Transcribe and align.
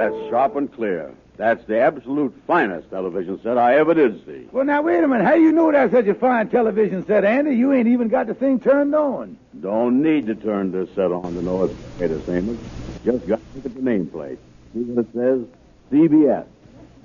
That's 0.00 0.30
sharp 0.30 0.56
and 0.56 0.72
clear. 0.72 1.12
That's 1.36 1.64
the 1.66 1.78
absolute 1.78 2.34
finest 2.46 2.90
television 2.90 3.40
set 3.42 3.58
I 3.58 3.76
ever 3.78 3.94
did 3.94 4.24
see. 4.26 4.46
Well, 4.52 4.64
now, 4.64 4.82
wait 4.82 5.02
a 5.02 5.08
minute. 5.08 5.24
How 5.24 5.34
do 5.34 5.42
you 5.42 5.52
know 5.52 5.70
that's 5.72 5.92
such 5.92 6.06
a 6.06 6.14
fine 6.14 6.48
television 6.48 7.06
set, 7.06 7.24
Andy? 7.24 7.54
You 7.54 7.72
ain't 7.72 7.88
even 7.88 8.08
got 8.08 8.26
the 8.26 8.34
thing 8.34 8.60
turned 8.60 8.94
on. 8.94 9.38
Don't 9.60 10.02
need 10.02 10.26
to 10.26 10.34
turn 10.34 10.72
this 10.72 10.88
set 10.94 11.12
on 11.12 11.34
to 11.34 11.42
know 11.42 11.64
it's 11.64 11.74
latest, 11.98 12.28
Amos. 12.28 12.58
Just 13.04 13.26
got 13.26 13.38
to 13.38 13.56
look 13.56 13.66
at 13.66 13.74
the 13.74 13.80
nameplate. 13.80 14.38
See 14.72 14.80
what 14.80 15.04
it 15.04 15.12
says? 15.14 15.46
CBS. 15.90 16.46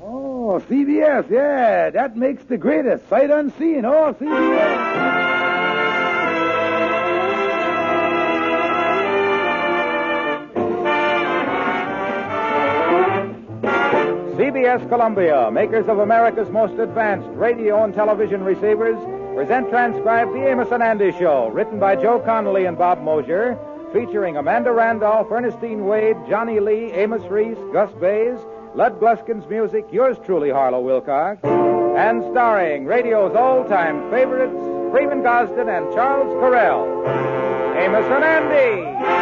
Oh, 0.01 0.61
CBS, 0.69 1.29
yeah. 1.29 1.89
That 1.89 2.15
makes 2.15 2.43
the 2.45 2.57
greatest. 2.57 3.07
Sight 3.09 3.29
unseen. 3.29 3.85
Oh, 3.85 4.13
CBS. 4.19 5.24
CBS 14.55 14.87
Columbia, 14.87 15.51
makers 15.51 15.85
of 15.89 15.99
America's 15.99 16.49
most 16.49 16.79
advanced 16.79 17.27
radio 17.31 17.83
and 17.83 17.93
television 17.93 18.41
receivers, 18.41 18.95
present 19.35 19.69
transcribed 19.69 20.31
The 20.31 20.47
Amos 20.47 20.71
and 20.71 20.81
Andy 20.81 21.11
Show, 21.11 21.49
written 21.49 21.77
by 21.77 21.97
Joe 21.97 22.21
Connolly 22.21 22.63
and 22.63 22.77
Bob 22.77 23.03
Mosier, 23.03 23.59
featuring 23.91 24.37
Amanda 24.37 24.71
Randolph, 24.71 25.29
Ernestine 25.29 25.85
Wade, 25.85 26.15
Johnny 26.29 26.61
Lee, 26.61 26.89
Amos 26.93 27.29
Reese, 27.29 27.57
Gus 27.73 27.91
Bays, 27.99 28.39
Lud 28.75 28.97
Gluskin's 29.01 29.45
music, 29.49 29.87
yours 29.91 30.15
truly, 30.25 30.51
Harlow 30.51 30.79
Wilcox, 30.79 31.43
and 31.43 32.23
starring 32.31 32.85
radio's 32.85 33.35
all-time 33.35 34.09
favorites, 34.09 34.55
Freeman 34.93 35.21
Gosden 35.21 35.67
and 35.67 35.93
Charles 35.93 36.33
Correll. 36.35 37.05
Amos 37.75 38.05
and 38.05 38.23
Andy. 38.23 39.14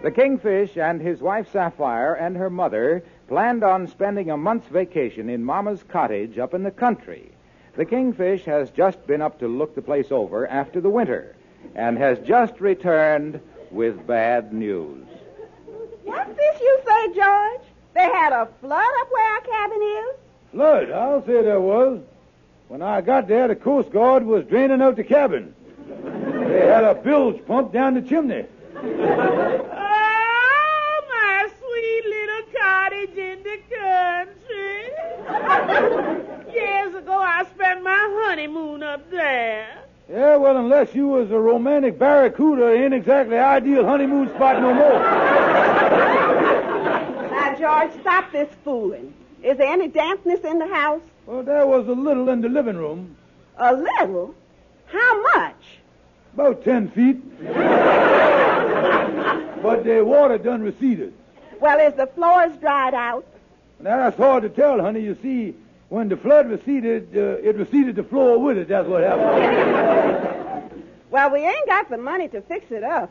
The 0.00 0.12
Kingfish 0.12 0.76
and 0.76 1.00
his 1.00 1.20
wife 1.20 1.50
Sapphire 1.50 2.14
and 2.14 2.36
her 2.36 2.50
mother 2.50 3.02
planned 3.26 3.64
on 3.64 3.88
spending 3.88 4.30
a 4.30 4.36
month's 4.36 4.68
vacation 4.68 5.28
in 5.28 5.44
Mama's 5.44 5.82
cottage 5.82 6.38
up 6.38 6.54
in 6.54 6.62
the 6.62 6.70
country. 6.70 7.32
The 7.74 7.84
Kingfish 7.84 8.44
has 8.44 8.70
just 8.70 9.04
been 9.08 9.20
up 9.20 9.40
to 9.40 9.48
look 9.48 9.74
the 9.74 9.82
place 9.82 10.12
over 10.12 10.46
after 10.46 10.80
the 10.80 10.88
winter 10.88 11.34
and 11.74 11.98
has 11.98 12.20
just 12.20 12.60
returned 12.60 13.40
with 13.72 14.06
bad 14.06 14.52
news. 14.52 15.04
What's 16.04 16.36
this 16.36 16.60
you 16.60 16.80
say, 16.86 17.14
George? 17.14 17.62
They 17.94 18.04
had 18.04 18.32
a 18.32 18.48
flood 18.60 18.92
up 19.00 19.08
where 19.10 19.34
our 19.34 19.40
cabin 19.40 19.82
is? 19.82 20.16
Flood, 20.52 20.90
I'll 20.92 21.26
say 21.26 21.42
there 21.42 21.60
was. 21.60 22.00
When 22.68 22.82
I 22.82 23.00
got 23.00 23.26
there, 23.26 23.48
the 23.48 23.56
Coast 23.56 23.90
Guard 23.90 24.24
was 24.24 24.44
draining 24.44 24.80
out 24.80 24.94
the 24.94 25.04
cabin. 25.04 25.54
They 25.88 26.66
had 26.66 26.84
a 26.84 26.94
bilge 26.94 27.44
pump 27.46 27.72
down 27.72 27.94
the 27.94 28.02
chimney. 28.02 28.46
Years 36.52 36.94
ago, 36.94 37.12
I 37.20 37.44
spent 37.54 37.82
my 37.82 38.24
honeymoon 38.26 38.82
up 38.82 39.08
there. 39.10 39.66
Yeah, 40.10 40.36
well, 40.36 40.56
unless 40.56 40.94
you 40.94 41.06
was 41.08 41.30
a 41.30 41.38
romantic 41.38 41.98
barracuda, 41.98 42.68
it 42.74 42.80
ain't 42.84 42.94
exactly 42.94 43.36
ideal 43.36 43.84
honeymoon 43.84 44.28
spot 44.34 44.60
no 44.60 44.72
more. 44.74 44.98
Now, 47.30 47.54
George, 47.58 47.92
stop 48.00 48.32
this 48.32 48.48
fooling. 48.64 49.12
Is 49.42 49.58
there 49.58 49.70
any 49.72 49.88
dampness 49.88 50.40
in 50.44 50.58
the 50.58 50.66
house? 50.66 51.02
Well, 51.26 51.42
there 51.42 51.66
was 51.66 51.86
a 51.88 51.92
little 51.92 52.28
in 52.30 52.40
the 52.40 52.48
living 52.48 52.76
room, 52.76 53.16
A 53.58 53.74
little? 53.74 54.34
How 54.86 55.22
much? 55.34 55.54
about 56.34 56.64
ten 56.64 56.88
feet. 56.90 57.18
but 59.62 59.84
the 59.84 60.02
water 60.04 60.38
done 60.38 60.62
receded. 60.62 61.12
Well, 61.60 61.78
is 61.86 61.94
the 61.94 62.06
floors 62.06 62.56
dried 62.60 62.94
out? 62.94 63.26
Now, 63.80 63.96
that's 63.98 64.16
hard 64.16 64.42
to 64.44 64.48
tell, 64.48 64.80
honey. 64.80 65.00
You 65.00 65.16
see, 65.20 65.54
when 65.88 66.08
the 66.08 66.16
flood 66.16 66.48
receded, 66.50 67.16
uh, 67.16 67.38
it 67.48 67.56
receded 67.56 67.96
the 67.96 68.04
floor 68.04 68.38
with 68.38 68.58
it. 68.58 68.68
That's 68.68 68.88
what 68.88 69.02
happened. 69.02 70.44
Well, 71.10 71.30
we 71.30 71.38
ain't 71.40 71.66
got 71.66 71.88
the 71.88 71.96
money 71.96 72.28
to 72.28 72.42
fix 72.42 72.70
it 72.70 72.82
up. 72.84 73.10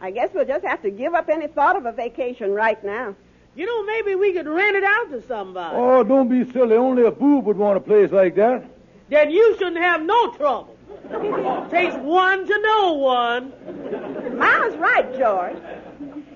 I 0.00 0.12
guess 0.12 0.30
we'll 0.32 0.44
just 0.44 0.64
have 0.64 0.80
to 0.82 0.90
give 0.90 1.12
up 1.12 1.28
any 1.28 1.48
thought 1.48 1.74
of 1.74 1.86
a 1.86 1.90
vacation 1.92 2.52
right 2.52 2.82
now. 2.84 3.16
You 3.56 3.66
know, 3.66 3.84
maybe 3.84 4.14
we 4.14 4.32
could 4.32 4.46
rent 4.46 4.76
it 4.76 4.84
out 4.84 5.10
to 5.10 5.26
somebody. 5.26 5.76
oh, 5.76 6.04
don't 6.04 6.28
be 6.28 6.50
silly. 6.52 6.76
Only 6.76 7.04
a 7.04 7.10
boob 7.10 7.46
would 7.46 7.56
want 7.56 7.78
a 7.78 7.80
place 7.80 8.12
like 8.12 8.36
that. 8.36 8.64
Then 9.10 9.32
you 9.32 9.56
shouldn't 9.58 9.78
have 9.78 10.02
no 10.02 10.30
trouble. 10.34 10.76
Takes 11.70 11.96
one 11.96 12.46
to 12.46 12.58
know 12.60 12.92
one. 12.92 13.52
Mama's 14.38 14.76
right, 14.76 15.12
George. 15.18 15.56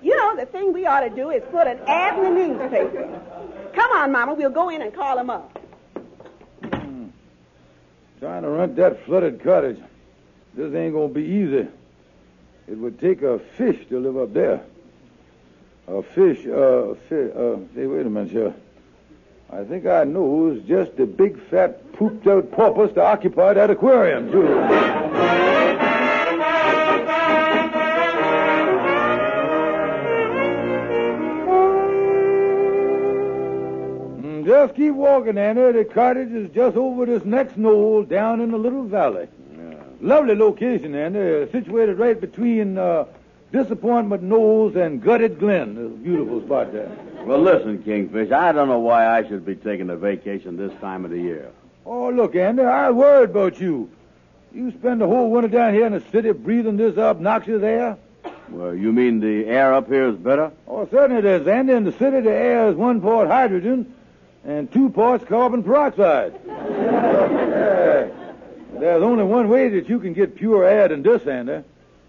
You 0.03 0.17
know, 0.17 0.35
the 0.37 0.47
thing 0.47 0.73
we 0.73 0.87
ought 0.87 1.01
to 1.01 1.11
do 1.11 1.31
is 1.31 1.43
put 1.53 1.69
an 1.69 1.79
ad 1.87 2.19
in 2.19 2.25
the 2.35 2.49
newspaper. 2.49 3.21
Come 3.75 3.91
on, 3.93 4.11
Mama, 4.11 4.35
we'll 4.35 4.51
go 4.51 4.71
in 4.71 4.83
and 4.83 4.93
call 4.93 5.17
him 5.19 5.31
up. 5.31 5.57
Trying 8.21 8.43
to 8.43 8.51
rent 8.51 8.77
that 8.77 9.05
flooded 9.05 9.43
cottage. 9.43 9.79
This 10.55 10.75
ain't 10.75 10.95
gonna 10.95 11.09
be 11.09 11.23
easy. 11.23 11.69
It 12.67 12.79
would 12.79 12.99
take 12.99 13.23
a 13.23 13.39
fish 13.39 13.87
to 13.89 14.01
live 14.01 14.17
up 14.17 14.33
there. 14.33 14.63
A 15.87 16.03
fish, 16.03 16.47
uh, 16.47 16.95
fish, 17.09 17.31
uh, 17.37 17.57
say, 17.75 17.87
wait 17.87 18.07
a 18.07 18.11
minute, 18.11 18.33
sir. 18.33 18.55
I 19.53 19.63
think 19.65 19.87
I 19.87 20.03
know 20.05 20.49
it's 20.51 20.67
just 20.67 20.99
a 20.99 21.07
big, 21.07 21.41
fat, 21.49 21.93
pooped 21.93 22.27
out 22.27 22.51
porpoise 22.51 22.93
to 22.95 23.03
occupy 23.05 23.53
that 23.55 23.71
aquarium, 23.71 24.33
too. 24.33 24.47
Just 34.67 34.79
keep 34.79 34.95
walking, 34.95 35.39
Anna. 35.39 35.73
The 35.73 35.85
cottage 35.85 36.33
is 36.33 36.51
just 36.51 36.77
over 36.77 37.07
this 37.07 37.25
next 37.25 37.57
knoll 37.57 38.03
down 38.03 38.41
in 38.41 38.51
the 38.51 38.59
little 38.59 38.83
valley. 38.83 39.29
Lovely 40.01 40.35
location, 40.35 40.93
Anna. 40.93 41.49
Situated 41.53 42.01
right 42.01 42.21
between 42.21 42.77
uh, 42.77 43.05
Disappointment 43.53 44.25
Knolls 44.25 44.75
and 44.75 45.01
Gutted 45.01 45.39
Glen. 45.39 45.79
A 45.79 45.89
beautiful 46.03 46.41
spot 46.41 46.73
there. 46.73 46.91
Well, 47.25 47.39
listen, 47.39 47.81
Kingfish, 47.85 48.33
I 48.33 48.51
don't 48.51 48.67
know 48.67 48.81
why 48.81 49.07
I 49.07 49.29
should 49.29 49.47
be 49.47 49.55
taking 49.55 49.89
a 49.89 49.97
vacation 49.97 50.57
this 50.57 50.73
time 50.81 51.05
of 51.05 51.13
the 51.13 51.21
year. 51.21 51.49
Oh, 51.85 52.11
look, 52.11 52.35
Andy, 52.35 52.65
I 52.65 52.91
worried 52.91 53.31
about 53.31 53.61
you. 53.61 53.89
You 54.53 54.73
spend 54.73 55.01
the 55.01 55.07
whole 55.07 55.31
winter 55.31 55.49
down 55.49 55.75
here 55.75 55.87
in 55.87 55.93
the 55.93 56.03
city 56.11 56.33
breathing 56.33 56.77
this 56.77 56.99
obnoxious 56.99 57.63
air? 57.63 57.97
Well, 58.49 58.75
you 58.75 58.93
mean 58.93 59.21
the 59.21 59.47
air 59.47 59.75
up 59.75 59.87
here 59.87 60.09
is 60.09 60.17
better? 60.17 60.51
Oh, 60.67 60.89
certainly 60.91 61.21
it 61.21 61.25
is, 61.25 61.47
Andy. 61.47 61.73
In 61.73 61.85
the 61.85 61.93
city, 61.93 62.21
the 62.21 62.33
air 62.33 62.69
is 62.69 62.75
one 62.75 63.01
part 63.01 63.29
hydrogen 63.29 63.93
and 64.47 64.73
two 64.73 64.89
parts 64.89 65.25
carbon 65.25 65.63
peroxide. 65.63 66.33
There's 68.79 69.03
only 69.03 69.25
one 69.25 69.49
way 69.49 69.69
that 69.71 69.89
you 69.89 69.99
can 69.99 70.13
get 70.13 70.37
pure 70.37 70.65
air 70.65 70.89
than 70.89 71.03
this, 71.03 71.27
Andy. 71.27 71.65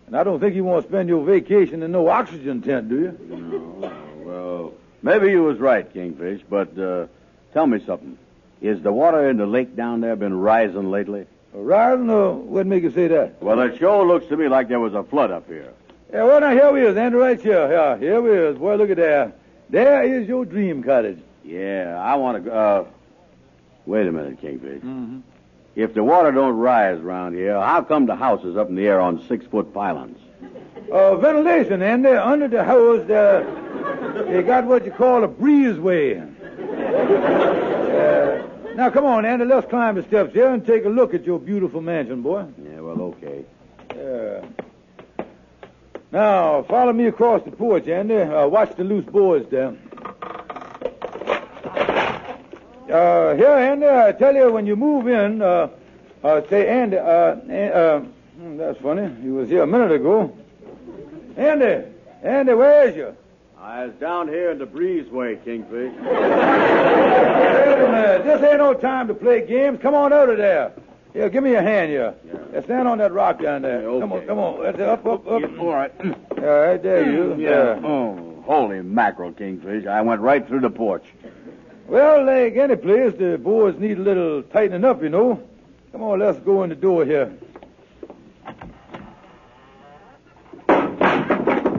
And 0.06 0.16
I 0.16 0.24
don't 0.24 0.40
think 0.40 0.56
you 0.56 0.64
want 0.64 0.84
to 0.84 0.90
spend 0.90 1.10
your 1.10 1.26
vacation 1.26 1.82
in 1.84 1.92
no 1.92 2.08
oxygen 2.08 2.62
tent, 2.62 2.90
do 2.90 3.00
you? 3.00 3.18
No. 3.30 3.94
Well, 4.24 4.74
maybe 5.02 5.32
you 5.32 5.44
was 5.44 5.58
right, 5.58 5.92
Kingfish, 5.92 6.42
but 6.50 6.78
uh, 6.78 7.08
tell 7.54 7.66
me 7.68 7.84
something. 7.86 8.18
Is 8.62 8.82
the 8.82 8.92
water 8.92 9.30
in 9.30 9.38
the 9.38 9.46
lake 9.46 9.76
down 9.76 10.02
there 10.02 10.16
been 10.16 10.38
rising 10.38 10.92
lately? 10.92 11.26
Rising, 11.54 12.10
or 12.10 12.34
what 12.34 12.68
make 12.68 12.84
you 12.84 12.92
say 12.92 13.08
that? 13.08 13.42
Well, 13.42 13.60
it 13.62 13.78
sure 13.78 14.06
looks 14.06 14.28
to 14.28 14.38
me 14.38 14.48
like 14.48 14.68
there 14.68 14.80
was 14.80 14.94
a 14.94 15.04
flood 15.04 15.32
up 15.32 15.48
here. 15.48 15.74
Yeah, 16.14 16.24
well, 16.24 16.40
now, 16.40 16.52
here 16.52 16.72
we 16.72 16.86
is, 16.86 16.96
Andy, 16.96 17.18
right 17.18 17.42
here. 17.42 17.72
Yeah, 17.72 17.98
here 17.98 18.22
we 18.22 18.32
is. 18.32 18.58
Boy, 18.58 18.76
look 18.76 18.90
at 18.90 18.98
there. 18.98 19.34
There 19.70 20.04
is 20.04 20.28
your 20.28 20.46
dream 20.46 20.84
cottage. 20.84 21.20
Yeah, 21.48 21.98
I 22.00 22.16
want 22.16 22.44
to. 22.44 22.54
Uh, 22.54 22.86
Wait 23.88 24.06
a 24.06 24.12
minute, 24.12 24.42
Kingfish. 24.42 24.82
Mm-hmm. 24.82 25.20
If 25.78 25.94
the 25.94 26.04
water 26.04 26.34
don't 26.34 26.58
rise 26.58 27.00
around 27.00 27.36
here, 27.36 27.58
how 27.58 27.82
come 27.84 28.06
the 28.06 28.18
house 28.18 28.44
is 28.44 28.58
up 28.58 28.68
in 28.68 28.76
the 28.76 28.86
air 28.86 29.00
on 29.00 29.26
six-foot 29.30 29.74
pylons? 29.74 30.20
Uh, 30.92 31.16
ventilation, 31.16 31.82
and 31.82 32.06
uh, 32.06 32.22
under 32.26 32.50
the 32.50 32.66
house, 32.66 33.10
uh, 33.10 34.26
they 34.28 34.44
got 34.44 34.66
what 34.66 34.84
you 34.84 34.92
call 34.92 35.24
a 35.24 35.28
breezeway. 35.28 36.22
Uh, 37.94 38.74
now, 38.76 38.90
come 38.90 39.06
on, 39.06 39.26
Andy, 39.26 39.46
let's 39.46 39.70
climb 39.70 39.96
the 39.96 40.04
steps 40.04 40.34
here 40.34 40.50
and 40.50 40.66
take 40.66 40.84
a 40.84 40.90
look 40.90 41.14
at 41.14 41.24
your 41.24 41.40
beautiful 41.40 41.82
mansion, 41.82 42.22
boy. 42.22 42.46
Yeah, 42.62 42.82
well, 42.82 43.02
okay. 43.02 43.46
Yeah. 43.96 44.46
Now, 46.12 46.64
follow 46.64 46.92
me 46.92 47.06
across 47.06 47.44
the 47.44 47.52
porch, 47.52 47.88
Andy. 47.88 48.18
Uh, 48.18 48.48
watch 48.48 48.76
the 48.76 48.84
loose 48.84 49.06
boards 49.06 49.50
there. 49.50 49.78
Uh, 52.90 53.36
here, 53.36 53.50
Andy, 53.50 53.86
I 53.88 54.12
tell 54.14 54.34
you, 54.34 54.50
when 54.52 54.66
you 54.66 54.76
move 54.78 55.08
in, 55.08 55.42
uh, 55.42 55.68
uh, 56.24 56.42
say, 56.50 56.68
Andy, 56.70 56.98
uh, 56.98 57.36
An- 57.50 57.72
uh, 57.74 58.00
hmm, 58.00 58.58
that's 58.58 58.80
funny. 58.80 59.14
He 59.22 59.30
was 59.30 59.50
here 59.50 59.64
a 59.64 59.68
minute 59.68 59.92
ago. 59.92 60.36
Andy, 61.36 61.84
Andy, 62.24 62.54
where 62.54 62.88
is 62.88 62.96
you? 62.96 63.16
I 63.60 63.86
was 63.86 63.94
down 63.96 64.30
here 64.30 64.52
in 64.52 64.58
the 64.60 64.66
breezeway, 64.66 65.44
Kingfish. 65.44 65.94
Wait 66.02 67.84
a 67.84 67.92
minute. 67.92 68.24
This 68.24 68.42
ain't 68.50 68.60
no 68.60 68.74
time 68.74 69.08
to 69.10 69.14
play 69.14 69.46
games. 69.46 69.80
Come 69.82 69.94
on 69.94 70.14
out 70.14 70.30
of 70.30 70.38
there. 70.38 70.72
Here, 71.12 71.30
give 71.30 71.44
me 71.44 71.56
a 71.56 71.62
hand 71.62 71.90
here. 71.92 72.14
Yeah, 72.54 72.62
stand 72.64 72.88
on 72.88 73.00
that 73.00 73.12
rock 73.12 73.42
down 73.42 73.64
there. 73.64 73.82
Yeah, 73.82 74.00
Come 74.00 74.14
on, 74.14 74.26
come 74.28 74.40
on. 74.40 74.66
Up, 74.82 75.06
up, 75.06 75.28
up. 75.28 75.42
Yeah, 75.42 75.48
all 75.60 75.74
right. 75.74 75.92
Yeah, 76.38 76.44
right 76.44 76.82
there, 76.82 77.12
you. 77.12 77.36
Yeah. 77.40 77.80
Oh, 77.84 78.42
holy 78.46 78.82
mackerel, 78.82 79.34
Kingfish. 79.34 79.86
I 79.88 80.02
went 80.02 80.22
right 80.22 80.48
through 80.48 80.62
the 80.62 80.70
porch. 80.70 81.04
Well, 81.88 82.26
like 82.26 82.56
any 82.58 82.76
place, 82.76 83.14
the 83.18 83.38
boards 83.38 83.80
need 83.80 83.98
a 83.98 84.02
little 84.02 84.44
tightening 84.44 84.84
up, 84.84 85.02
you 85.02 85.10
know. 85.10 85.42
Come 85.92 86.02
on, 86.04 86.20
let's 86.20 86.40
go 86.40 86.64
in 86.64 86.70
the 86.70 86.76
door 86.76 87.06
here. 87.06 87.32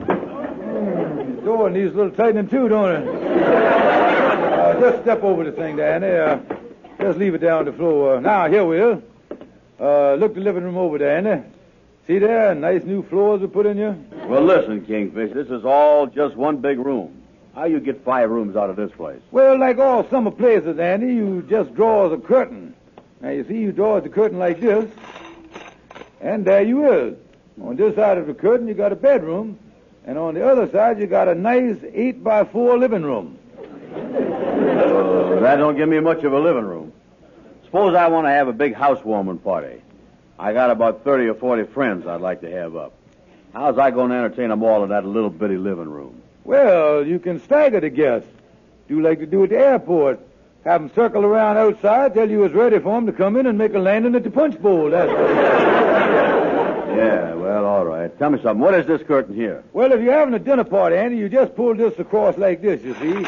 The 0.08 1.42
door 1.44 1.70
needs 1.70 1.94
a 1.94 1.96
little 1.96 2.10
tightening 2.12 2.48
too, 2.48 2.68
don't 2.68 3.02
it? 3.02 3.08
Uh, 3.08 4.80
just 4.80 5.02
step 5.02 5.22
over 5.22 5.44
the 5.44 5.52
thing, 5.52 5.76
Danny. 5.76 6.06
Uh, 6.06 6.38
just 7.00 7.18
leave 7.18 7.34
it 7.34 7.38
down 7.38 7.64
the 7.66 7.72
floor. 7.72 8.16
Uh, 8.16 8.20
now, 8.20 8.48
here, 8.48 8.64
we'll 8.64 9.02
Uh, 9.80 10.14
look 10.14 10.34
the 10.34 10.40
living 10.40 10.64
room 10.64 10.76
over 10.76 10.98
Andy. 11.06 11.42
See 12.06 12.18
there? 12.18 12.54
Nice 12.54 12.82
new 12.84 13.02
floors 13.04 13.40
we 13.40 13.46
put 13.46 13.66
in 13.66 13.76
here. 13.76 13.96
Well, 14.26 14.42
listen, 14.42 14.84
Kingfish. 14.84 15.32
This 15.34 15.48
is 15.48 15.64
all 15.64 16.06
just 16.06 16.34
one 16.36 16.56
big 16.56 16.78
room. 16.78 17.17
How 17.58 17.64
you 17.64 17.80
get 17.80 18.04
five 18.04 18.30
rooms 18.30 18.54
out 18.54 18.70
of 18.70 18.76
this 18.76 18.92
place? 18.92 19.18
Well, 19.32 19.58
like 19.58 19.78
all 19.78 20.08
summer 20.08 20.30
places, 20.30 20.78
Andy, 20.78 21.12
you 21.12 21.44
just 21.50 21.74
draw 21.74 22.08
the 22.08 22.16
curtain. 22.16 22.72
Now, 23.20 23.30
you 23.30 23.44
see, 23.48 23.56
you 23.56 23.72
draw 23.72 24.00
the 24.00 24.08
curtain 24.08 24.38
like 24.38 24.60
this, 24.60 24.88
and 26.20 26.44
there 26.44 26.62
you 26.62 26.92
is. 26.92 27.16
On 27.60 27.74
this 27.74 27.96
side 27.96 28.16
of 28.16 28.28
the 28.28 28.34
curtain, 28.34 28.68
you 28.68 28.74
got 28.74 28.92
a 28.92 28.94
bedroom, 28.94 29.58
and 30.04 30.16
on 30.16 30.34
the 30.34 30.48
other 30.48 30.70
side, 30.70 31.00
you 31.00 31.08
got 31.08 31.26
a 31.26 31.34
nice 31.34 31.78
eight 31.92 32.22
by 32.22 32.44
four 32.44 32.78
living 32.78 33.02
room. 33.02 33.36
Uh, 33.92 35.40
that 35.40 35.56
don't 35.56 35.76
give 35.76 35.88
me 35.88 35.98
much 35.98 36.22
of 36.22 36.32
a 36.32 36.38
living 36.38 36.64
room. 36.64 36.92
Suppose 37.64 37.96
I 37.96 38.06
want 38.06 38.28
to 38.28 38.30
have 38.30 38.46
a 38.46 38.52
big 38.52 38.76
housewarming 38.76 39.38
party. 39.38 39.82
I 40.38 40.52
got 40.52 40.70
about 40.70 41.02
30 41.02 41.26
or 41.26 41.34
40 41.34 41.72
friends 41.72 42.06
I'd 42.06 42.20
like 42.20 42.40
to 42.42 42.50
have 42.52 42.76
up. 42.76 42.92
How's 43.52 43.78
I 43.78 43.90
going 43.90 44.10
to 44.10 44.16
entertain 44.16 44.50
them 44.50 44.62
all 44.62 44.84
in 44.84 44.90
that 44.90 45.04
little 45.04 45.28
bitty 45.30 45.56
living 45.56 45.88
room? 45.88 46.22
Well, 46.48 47.06
you 47.06 47.18
can 47.18 47.42
stagger 47.42 47.78
the 47.78 47.90
guests. 47.90 48.26
Do 48.88 49.02
like 49.02 49.18
to 49.18 49.26
do 49.26 49.44
at 49.44 49.50
the 49.50 49.58
airport. 49.58 50.18
Have 50.64 50.80
them 50.80 50.90
circle 50.94 51.22
around 51.22 51.58
outside, 51.58 52.14
tell 52.14 52.30
you 52.30 52.42
it's 52.44 52.54
ready 52.54 52.78
for 52.78 52.94
them 52.94 53.04
to 53.04 53.12
come 53.12 53.36
in 53.36 53.44
and 53.44 53.58
make 53.58 53.74
a 53.74 53.78
landing 53.78 54.14
at 54.14 54.24
the 54.24 54.30
punch 54.30 54.58
bowl. 54.58 54.88
That's 54.88 55.10
Yeah, 56.96 57.34
well, 57.34 57.66
all 57.66 57.84
right. 57.84 58.18
Tell 58.18 58.30
me 58.30 58.40
something. 58.42 58.60
What 58.60 58.72
is 58.72 58.86
this 58.86 59.02
curtain 59.02 59.34
here? 59.34 59.62
Well, 59.74 59.92
if 59.92 60.00
you're 60.00 60.14
having 60.14 60.32
a 60.32 60.38
dinner 60.38 60.64
party, 60.64 60.96
Andy, 60.96 61.18
you 61.18 61.28
just 61.28 61.54
pull 61.54 61.74
this 61.74 61.98
across 61.98 62.38
like 62.38 62.62
this, 62.62 62.82
you 62.82 62.94
see. 62.94 63.26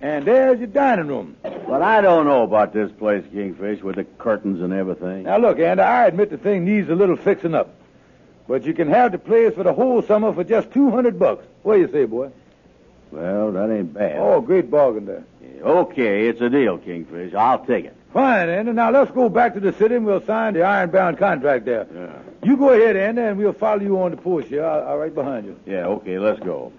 And 0.00 0.24
there's 0.24 0.58
your 0.58 0.68
dining 0.68 1.08
room. 1.08 1.36
But 1.42 1.82
I 1.82 2.00
don't 2.00 2.24
know 2.24 2.42
about 2.42 2.72
this 2.72 2.90
place, 2.90 3.26
Kingfish, 3.34 3.82
with 3.82 3.96
the 3.96 4.04
curtains 4.04 4.62
and 4.62 4.72
everything. 4.72 5.24
Now, 5.24 5.36
look, 5.36 5.58
Andy, 5.58 5.82
I 5.82 6.06
admit 6.06 6.30
the 6.30 6.38
thing 6.38 6.64
needs 6.64 6.88
a 6.88 6.94
little 6.94 7.16
fixing 7.16 7.54
up. 7.54 7.68
But 8.48 8.64
you 8.64 8.72
can 8.72 8.88
have 8.88 9.12
the 9.12 9.18
place 9.18 9.52
for 9.54 9.62
the 9.62 9.74
whole 9.74 10.00
summer 10.00 10.32
for 10.32 10.42
just 10.42 10.72
200 10.72 11.18
bucks. 11.18 11.44
What 11.62 11.74
do 11.74 11.80
you 11.82 11.92
say, 11.92 12.06
boy? 12.06 12.30
Well, 13.10 13.52
that 13.52 13.70
ain't 13.70 13.94
bad. 13.94 14.16
Oh, 14.18 14.40
great 14.40 14.70
bargain 14.70 15.06
there. 15.06 15.24
Okay, 15.62 16.28
it's 16.28 16.40
a 16.40 16.50
deal, 16.50 16.78
Kingfish. 16.78 17.34
I'll 17.34 17.64
take 17.64 17.86
it. 17.86 17.96
Fine, 18.12 18.48
Andy. 18.48 18.72
Now, 18.72 18.90
let's 18.90 19.10
go 19.10 19.28
back 19.28 19.54
to 19.54 19.60
the 19.60 19.72
city 19.72 19.94
and 19.94 20.06
we'll 20.06 20.24
sign 20.24 20.54
the 20.54 20.62
iron-bound 20.62 21.18
contract 21.18 21.64
there. 21.64 21.86
Yeah. 21.94 22.12
You 22.48 22.56
go 22.56 22.70
ahead, 22.70 22.96
Andy, 22.96 23.22
and 23.22 23.38
we'll 23.38 23.52
follow 23.52 23.80
you 23.80 24.00
on 24.00 24.10
the 24.10 24.16
porch 24.16 24.46
here. 24.48 24.64
I'll, 24.64 24.88
I'll 24.88 24.98
right 24.98 25.14
behind 25.14 25.46
you. 25.46 25.58
Yeah, 25.66 25.86
okay, 25.86 26.18
let's 26.18 26.40
go. 26.40 26.72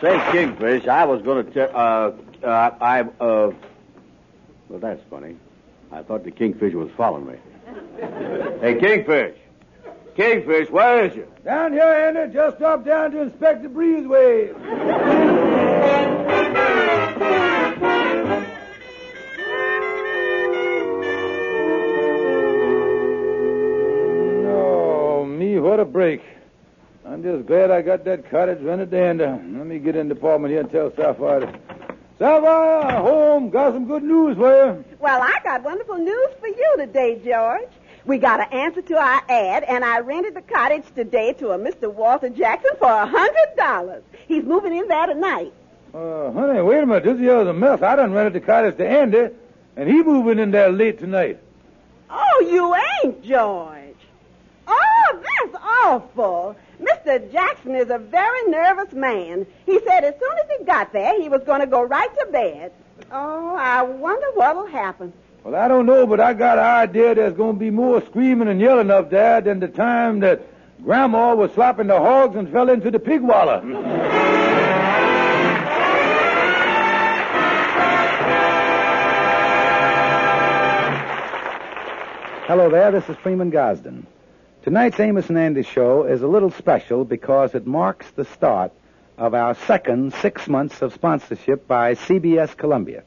Say, 0.00 0.18
Kingfish, 0.32 0.86
I 0.86 1.04
was 1.04 1.22
going 1.22 1.44
to 1.44 1.52
tell, 1.52 1.70
uh, 1.74 2.12
uh, 2.44 2.70
I, 2.80 3.00
uh, 3.00 3.52
well, 4.68 4.78
that's 4.80 5.02
funny. 5.10 5.36
I 5.92 6.02
thought 6.02 6.24
the 6.24 6.30
Kingfish 6.30 6.74
was 6.74 6.90
following 6.96 7.26
me. 7.26 7.34
hey, 8.60 8.78
Kingfish. 8.80 9.36
Kingfish, 10.16 10.70
where 10.70 11.04
is 11.06 11.14
you? 11.16 11.26
Down 11.44 11.72
here, 11.72 11.82
Andy. 11.82 12.32
Just 12.34 12.58
drop 12.58 12.84
down 12.84 13.12
to 13.12 13.22
inspect 13.22 13.62
the 13.62 13.68
breezeway. 13.68 14.54
Oh, 24.46 25.24
me, 25.24 25.58
what 25.58 25.80
a 25.80 25.84
break. 25.84 26.22
I'm 27.04 27.22
just 27.22 27.46
glad 27.46 27.70
I 27.70 27.82
got 27.82 28.04
that 28.04 28.30
cottage 28.30 28.60
rented 28.62 28.90
to 28.92 28.98
Andy. 29.00 29.24
Let 29.24 29.66
me 29.66 29.78
get 29.78 29.96
in 29.96 30.08
the 30.08 30.14
apartment 30.14 30.52
here 30.52 30.60
and 30.60 30.70
tell 30.70 30.92
Sapphire. 30.94 31.40
to- 31.40 31.58
Sapphire, 32.18 33.00
home. 33.00 33.50
Got 33.50 33.72
some 33.74 33.86
good 33.86 34.02
news 34.02 34.36
for 34.36 34.50
you. 34.54 34.84
Well, 34.98 35.22
I 35.22 35.38
got 35.42 35.62
wonderful 35.62 35.96
news 35.96 36.28
for 36.38 36.48
you 36.48 36.74
today, 36.76 37.20
George. 37.24 37.68
We 38.06 38.18
got 38.18 38.40
an 38.40 38.52
answer 38.52 38.82
to 38.82 38.94
our 38.96 39.22
ad, 39.28 39.62
and 39.64 39.84
I 39.84 40.00
rented 40.00 40.34
the 40.34 40.42
cottage 40.42 40.84
today 40.94 41.34
to 41.34 41.50
a 41.50 41.58
Mr. 41.58 41.92
Walter 41.92 42.30
Jackson 42.30 42.70
for 42.78 42.90
a 42.90 43.06
hundred 43.06 43.56
dollars. 43.56 44.02
He's 44.26 44.44
moving 44.44 44.76
in 44.76 44.88
there 44.88 45.06
tonight. 45.06 45.52
Uh, 45.92 46.30
honey, 46.32 46.62
wait 46.62 46.82
a 46.82 46.86
minute. 46.86 47.04
This 47.04 47.18
here's 47.18 47.46
a 47.46 47.52
mess. 47.52 47.82
I 47.82 47.96
done 47.96 48.12
rented 48.12 48.32
the 48.32 48.40
cottage 48.46 48.76
to 48.78 48.88
Andy, 48.88 49.28
and 49.76 49.88
he 49.88 50.02
moving 50.02 50.38
in 50.38 50.50
there 50.50 50.70
late 50.70 50.98
tonight. 50.98 51.40
Oh, 52.08 52.46
you 52.50 52.74
ain't, 53.04 53.22
George. 53.22 53.76
Oh, 54.66 55.22
that's 55.22 55.64
awful. 55.64 56.56
Mr. 56.80 57.30
Jackson 57.30 57.74
is 57.74 57.90
a 57.90 57.98
very 57.98 58.48
nervous 58.48 58.92
man. 58.92 59.46
He 59.66 59.78
said 59.86 60.04
as 60.04 60.14
soon 60.18 60.38
as 60.38 60.58
he 60.58 60.64
got 60.64 60.92
there, 60.92 61.20
he 61.20 61.28
was 61.28 61.42
going 61.44 61.60
to 61.60 61.66
go 61.66 61.82
right 61.82 62.10
to 62.18 62.26
bed. 62.32 62.72
Oh, 63.12 63.56
I 63.56 63.82
wonder 63.82 64.26
what'll 64.34 64.66
happen. 64.66 65.12
Well, 65.42 65.54
I 65.54 65.68
don't 65.68 65.86
know, 65.86 66.06
but 66.06 66.20
I 66.20 66.34
got 66.34 66.58
an 66.58 66.64
idea 66.64 67.14
there's 67.14 67.32
going 67.32 67.54
to 67.54 67.58
be 67.58 67.70
more 67.70 68.04
screaming 68.04 68.48
and 68.48 68.60
yelling 68.60 68.90
up 68.90 69.10
there 69.10 69.40
than 69.40 69.58
the 69.58 69.68
time 69.68 70.20
that 70.20 70.42
Grandma 70.84 71.34
was 71.34 71.50
slapping 71.52 71.86
the 71.86 71.98
hogs 71.98 72.36
and 72.36 72.52
fell 72.52 72.68
into 72.68 72.90
the 72.90 72.98
pig 72.98 73.22
wallow. 73.22 73.60
Hello 82.46 82.68
there, 82.68 82.90
this 82.90 83.08
is 83.08 83.16
Freeman 83.22 83.50
Gosden. 83.50 84.04
Tonight's 84.62 85.00
Amos 85.00 85.30
and 85.30 85.38
Andy 85.38 85.62
show 85.62 86.04
is 86.04 86.20
a 86.20 86.26
little 86.26 86.50
special 86.50 87.06
because 87.06 87.54
it 87.54 87.66
marks 87.66 88.10
the 88.10 88.26
start 88.26 88.72
of 89.16 89.32
our 89.32 89.54
second 89.54 90.12
six 90.14 90.48
months 90.48 90.82
of 90.82 90.92
sponsorship 90.92 91.66
by 91.66 91.94
CBS 91.94 92.54
Columbia. 92.54 93.04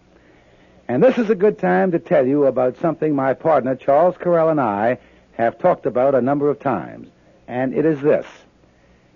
And 0.94 1.02
this 1.02 1.18
is 1.18 1.32
a 1.32 1.36
good 1.36 1.58
time 1.58 1.90
to 1.94 1.98
tell 1.98 2.24
you 2.24 2.46
about 2.46 2.78
something 2.78 3.16
my 3.16 3.34
partner 3.34 3.76
Charles 3.76 4.16
Correll 4.16 4.52
and 4.52 4.62
I 4.62 5.00
have 5.32 5.58
talked 5.58 5.88
about 5.88 6.14
a 6.14 6.22
number 6.22 6.52
of 6.52 6.60
times. 6.60 7.08
And 7.48 7.74
it 7.74 7.84
is 7.84 8.00
this. 8.00 8.28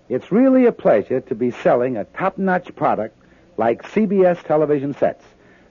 It's 0.08 0.32
really 0.32 0.66
a 0.66 0.72
pleasure 0.72 1.20
to 1.20 1.36
be 1.36 1.52
selling 1.52 1.96
a 1.96 2.02
top-notch 2.02 2.74
product 2.74 3.16
like 3.56 3.84
CBS 3.84 4.42
television 4.42 4.92
sets. 4.92 5.24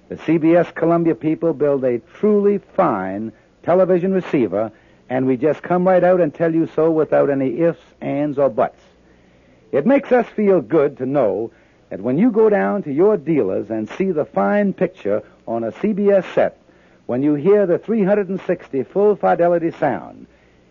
The 0.07 0.15
CBS 0.15 0.73
Columbia 0.73 1.13
people 1.13 1.51
build 1.51 1.83
a 1.83 1.99
truly 1.99 2.59
fine 2.59 3.33
television 3.63 4.13
receiver, 4.13 4.71
and 5.09 5.27
we 5.27 5.35
just 5.35 5.61
come 5.61 5.85
right 5.85 6.05
out 6.05 6.21
and 6.21 6.33
tell 6.33 6.55
you 6.55 6.69
so 6.73 6.89
without 6.89 7.29
any 7.29 7.59
ifs, 7.59 7.81
ands, 7.99 8.37
or 8.37 8.47
buts. 8.47 8.81
It 9.73 9.85
makes 9.85 10.13
us 10.13 10.25
feel 10.29 10.61
good 10.61 10.99
to 10.99 11.05
know 11.05 11.51
that 11.89 11.99
when 11.99 12.17
you 12.17 12.31
go 12.31 12.49
down 12.49 12.83
to 12.83 12.93
your 12.93 13.17
dealers 13.17 13.69
and 13.69 13.89
see 13.89 14.11
the 14.11 14.23
fine 14.23 14.71
picture 14.71 15.21
on 15.47 15.63
a 15.63 15.71
CBS 15.71 16.25
set, 16.33 16.59
when 17.05 17.23
you 17.23 17.35
hear 17.35 17.65
the 17.65 17.77
360 17.77 18.83
full 18.83 19.15
fidelity 19.15 19.71
sound, 19.71 20.27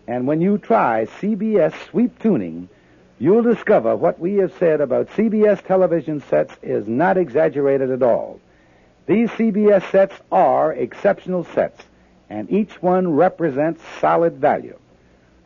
and 0.06 0.26
when 0.26 0.40
you 0.40 0.58
try 0.58 1.06
CBS 1.20 1.74
sweep 1.88 2.18
tuning, 2.20 2.68
you'll 3.18 3.42
discover 3.42 3.96
what 3.96 4.20
we 4.20 4.34
have 4.34 4.52
said 4.58 4.80
about 4.80 5.08
CBS 5.10 5.64
television 5.64 6.22
sets 6.28 6.54
is 6.62 6.86
not 6.86 7.16
exaggerated 7.16 7.90
at 7.90 8.02
all. 8.02 8.38
These 9.06 9.30
CBS 9.30 9.90
sets 9.90 10.14
are 10.30 10.72
exceptional 10.72 11.44
sets, 11.44 11.82
and 12.28 12.50
each 12.50 12.82
one 12.82 13.14
represents 13.14 13.82
solid 14.00 14.36
value. 14.36 14.78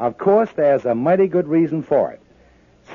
Of 0.01 0.19
course, 0.19 0.51
there's 0.57 0.87
a 0.87 0.95
mighty 0.95 1.29
good 1.29 1.47
reason 1.47 1.83
for 1.83 2.11
it. 2.11 2.21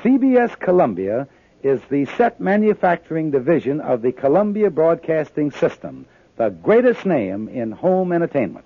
CBS 0.02 0.58
Columbia 0.58 1.28
is 1.62 1.80
the 1.88 2.04
set 2.16 2.40
manufacturing 2.40 3.30
division 3.30 3.80
of 3.80 4.02
the 4.02 4.12
Columbia 4.12 4.70
Broadcasting 4.70 5.50
System, 5.50 6.04
the 6.36 6.50
greatest 6.50 7.06
name 7.06 7.48
in 7.48 7.72
home 7.72 8.12
entertainment. 8.12 8.64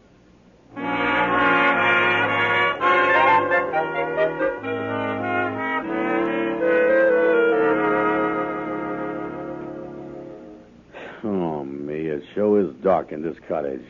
Oh, 11.23 11.65
me, 11.65 12.07
it 12.07 12.25
sure 12.35 12.61
is 12.61 12.75
dark 12.83 13.13
in 13.13 13.23
this 13.23 13.37
cottage. 13.47 13.85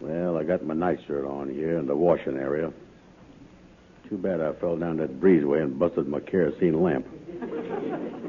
Well, 0.00 0.36
I 0.36 0.44
got 0.44 0.64
my 0.64 0.74
nightshirt 0.74 1.24
on 1.24 1.48
here 1.48 1.78
in 1.78 1.86
the 1.86 1.96
washing 1.96 2.36
area. 2.36 2.72
Too 4.08 4.18
bad 4.18 4.40
I 4.40 4.52
fell 4.54 4.76
down 4.76 4.96
that 4.98 5.20
breezeway 5.20 5.62
and 5.62 5.78
busted 5.78 6.08
my 6.08 6.20
kerosene 6.20 6.82
lamp. 6.82 7.06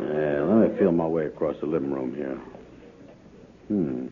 Yeah, 0.00 0.42
let 0.42 0.70
me 0.70 0.78
feel 0.78 0.92
my 0.92 1.06
way 1.06 1.26
across 1.26 1.56
the 1.60 1.66
living 1.66 1.92
room 1.92 2.14
here. 2.14 2.40
Hmm. 3.68 4.06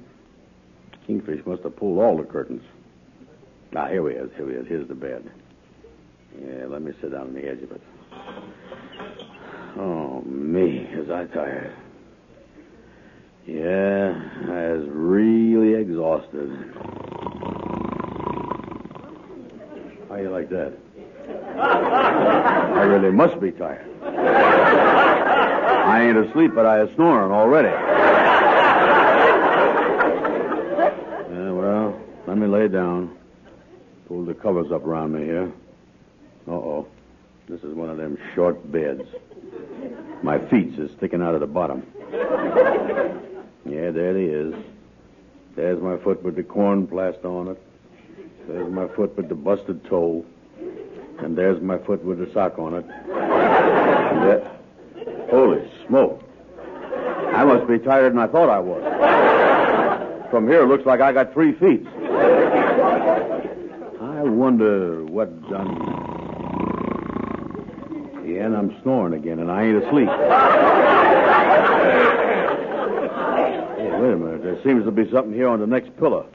Kingfish 1.06 1.44
must 1.46 1.62
have 1.62 1.76
pulled 1.76 1.98
all 1.98 2.16
the 2.16 2.24
curtains. 2.24 2.62
Ah, 3.74 3.88
here 3.88 4.08
he 4.08 4.16
is. 4.16 4.30
Here 4.36 4.48
he 4.48 4.54
is. 4.54 4.66
Here's 4.68 4.88
the 4.88 4.94
bed. 4.94 5.30
Yeah, 6.40 6.66
let 6.66 6.82
me 6.82 6.92
sit 7.00 7.12
down 7.12 7.28
on 7.28 7.34
the 7.34 7.48
edge 7.48 7.62
of 7.62 7.72
it. 7.72 7.80
Oh, 9.78 10.22
me, 10.22 10.86
is 10.92 11.10
I 11.10 11.24
tired. 11.26 11.74
Yeah, 13.46 14.20
I 14.48 14.72
was 14.72 14.88
really 14.88 15.74
exhausted. 15.74 16.50
How 20.08 20.16
you 20.16 20.30
like 20.30 20.48
that? 20.50 20.72
I 21.58 22.82
really 22.82 23.12
must 23.12 23.40
be 23.40 23.52
tired. 23.52 23.86
I 25.86 26.02
ain't 26.08 26.16
asleep, 26.16 26.52
but 26.54 26.66
I 26.66 26.82
is 26.82 26.90
snoring 26.96 27.30
already. 27.30 27.68
Yeah, 31.28 31.50
well, 31.52 32.00
let 32.26 32.34
me 32.46 32.52
lay 32.58 32.68
down. 32.68 33.16
Pull 34.08 34.24
the 34.24 34.34
covers 34.34 34.70
up 34.70 34.84
around 34.84 35.12
me 35.12 35.24
here. 35.24 35.52
Uh-oh. 36.48 36.86
This 37.48 37.60
is 37.62 37.74
one 37.74 37.90
of 37.90 37.96
them 37.96 38.18
short 38.34 38.70
beds. 38.70 39.02
My 40.22 40.38
feet's 40.38 40.78
is 40.78 40.90
sticking 40.96 41.22
out 41.22 41.34
of 41.34 41.40
the 41.40 41.46
bottom. 41.46 41.86
Yeah, 43.68 43.90
there 43.90 44.16
he 44.16 44.26
is. 44.26 44.54
There's 45.54 45.80
my 45.82 45.96
foot 45.98 46.22
with 46.22 46.36
the 46.36 46.42
corn 46.42 46.86
plaster 46.86 47.28
on 47.28 47.48
it. 47.48 47.62
There's 48.48 48.72
my 48.72 48.86
foot 48.88 49.16
with 49.16 49.28
the 49.28 49.34
busted 49.34 49.84
toe. 49.86 50.24
And 51.18 51.36
there's 51.36 51.60
my 51.62 51.78
foot 51.78 52.04
with 52.04 52.18
the 52.18 52.32
sock 52.32 52.58
on 52.58 52.74
it. 52.74 52.84
And. 52.84 54.50
Holy 55.30 55.68
smoke. 55.86 56.22
I 57.34 57.44
must 57.44 57.66
be 57.66 57.78
tighter 57.78 58.08
than 58.08 58.18
I 58.18 58.28
thought 58.28 58.48
I 58.48 58.60
was. 58.60 59.35
From 60.30 60.48
here, 60.48 60.62
it 60.62 60.66
looks 60.66 60.84
like 60.84 61.00
I 61.00 61.12
got 61.12 61.32
three 61.32 61.52
feet. 61.52 61.86
I 64.00 64.22
wonder 64.22 65.04
what 65.04 65.30
done. 65.48 65.76
Yeah, 68.26 68.46
and 68.46 68.56
I'm 68.56 68.76
snoring 68.82 69.14
again, 69.14 69.38
and 69.38 69.50
I 69.50 69.64
ain't 69.64 69.84
asleep. 69.84 70.08
Hey, 73.76 73.90
wait 74.00 74.12
a 74.12 74.16
minute. 74.16 74.42
There 74.42 74.58
seems 74.64 74.84
to 74.84 74.90
be 74.90 75.08
something 75.10 75.32
here 75.32 75.48
on 75.48 75.60
the 75.60 75.66
next 75.66 75.96
pillar. 75.96 76.26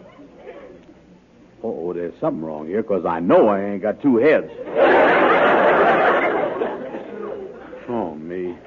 Oh, 1.64 1.94
there's 1.94 2.18
something 2.20 2.44
wrong 2.44 2.66
here, 2.68 2.82
because 2.82 3.06
I 3.06 3.20
know 3.20 3.50
I 3.50 3.62
ain't 3.62 3.82
got 3.82 4.02
two 4.02 4.18
heads. 4.18 4.50
Oh, 7.90 8.16
me. 8.16 8.58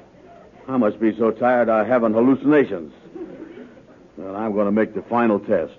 I 0.67 0.77
must 0.77 0.99
be 0.99 1.17
so 1.17 1.31
tired 1.31 1.67
I'm 1.67 1.87
having 1.87 2.13
hallucinations. 2.13 2.93
Well, 4.17 4.35
I'm 4.35 4.53
going 4.53 4.65
to 4.65 4.71
make 4.71 4.93
the 4.93 5.01
final 5.03 5.39
test. 5.39 5.73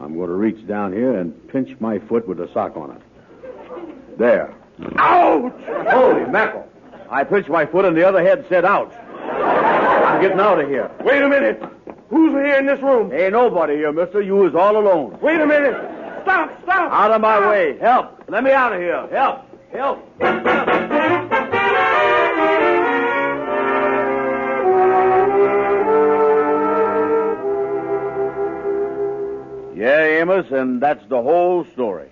I'm 0.00 0.16
going 0.16 0.28
to 0.28 0.34
reach 0.34 0.66
down 0.66 0.92
here 0.92 1.18
and 1.18 1.48
pinch 1.48 1.78
my 1.80 1.98
foot 2.00 2.26
with 2.26 2.40
a 2.40 2.52
sock 2.52 2.76
on 2.76 2.90
it. 2.90 4.18
There. 4.18 4.54
Ouch! 4.96 5.52
Holy 5.90 6.24
mackerel. 6.26 6.68
I 7.08 7.24
pinched 7.24 7.48
my 7.48 7.66
foot 7.66 7.84
and 7.84 7.96
the 7.96 8.06
other 8.06 8.22
head 8.22 8.44
said 8.48 8.64
ouch. 8.64 8.92
I'm 8.92 10.20
getting 10.20 10.40
out 10.40 10.60
of 10.60 10.68
here. 10.68 10.90
Wait 11.04 11.22
a 11.22 11.28
minute. 11.28 11.62
Who's 12.08 12.32
here 12.32 12.56
in 12.56 12.66
this 12.66 12.80
room? 12.80 13.12
Ain't 13.12 13.32
nobody 13.32 13.76
here, 13.76 13.92
mister. 13.92 14.20
You 14.20 14.46
is 14.46 14.54
all 14.54 14.76
alone. 14.76 15.18
Wait 15.22 15.40
a 15.40 15.46
minute. 15.46 15.74
Stop, 16.22 16.62
stop. 16.62 16.92
Out 16.92 17.12
of 17.12 17.20
my 17.20 17.48
way. 17.48 17.78
Help. 17.78 18.24
Let 18.28 18.44
me 18.44 18.50
out 18.50 18.72
of 18.72 18.80
here. 18.80 19.06
Help. 19.10 19.46
Help. 19.72 19.98
Yeah, 29.82 30.20
Amos, 30.20 30.46
and 30.52 30.80
that's 30.80 31.04
the 31.08 31.20
whole 31.20 31.64
story. 31.72 32.08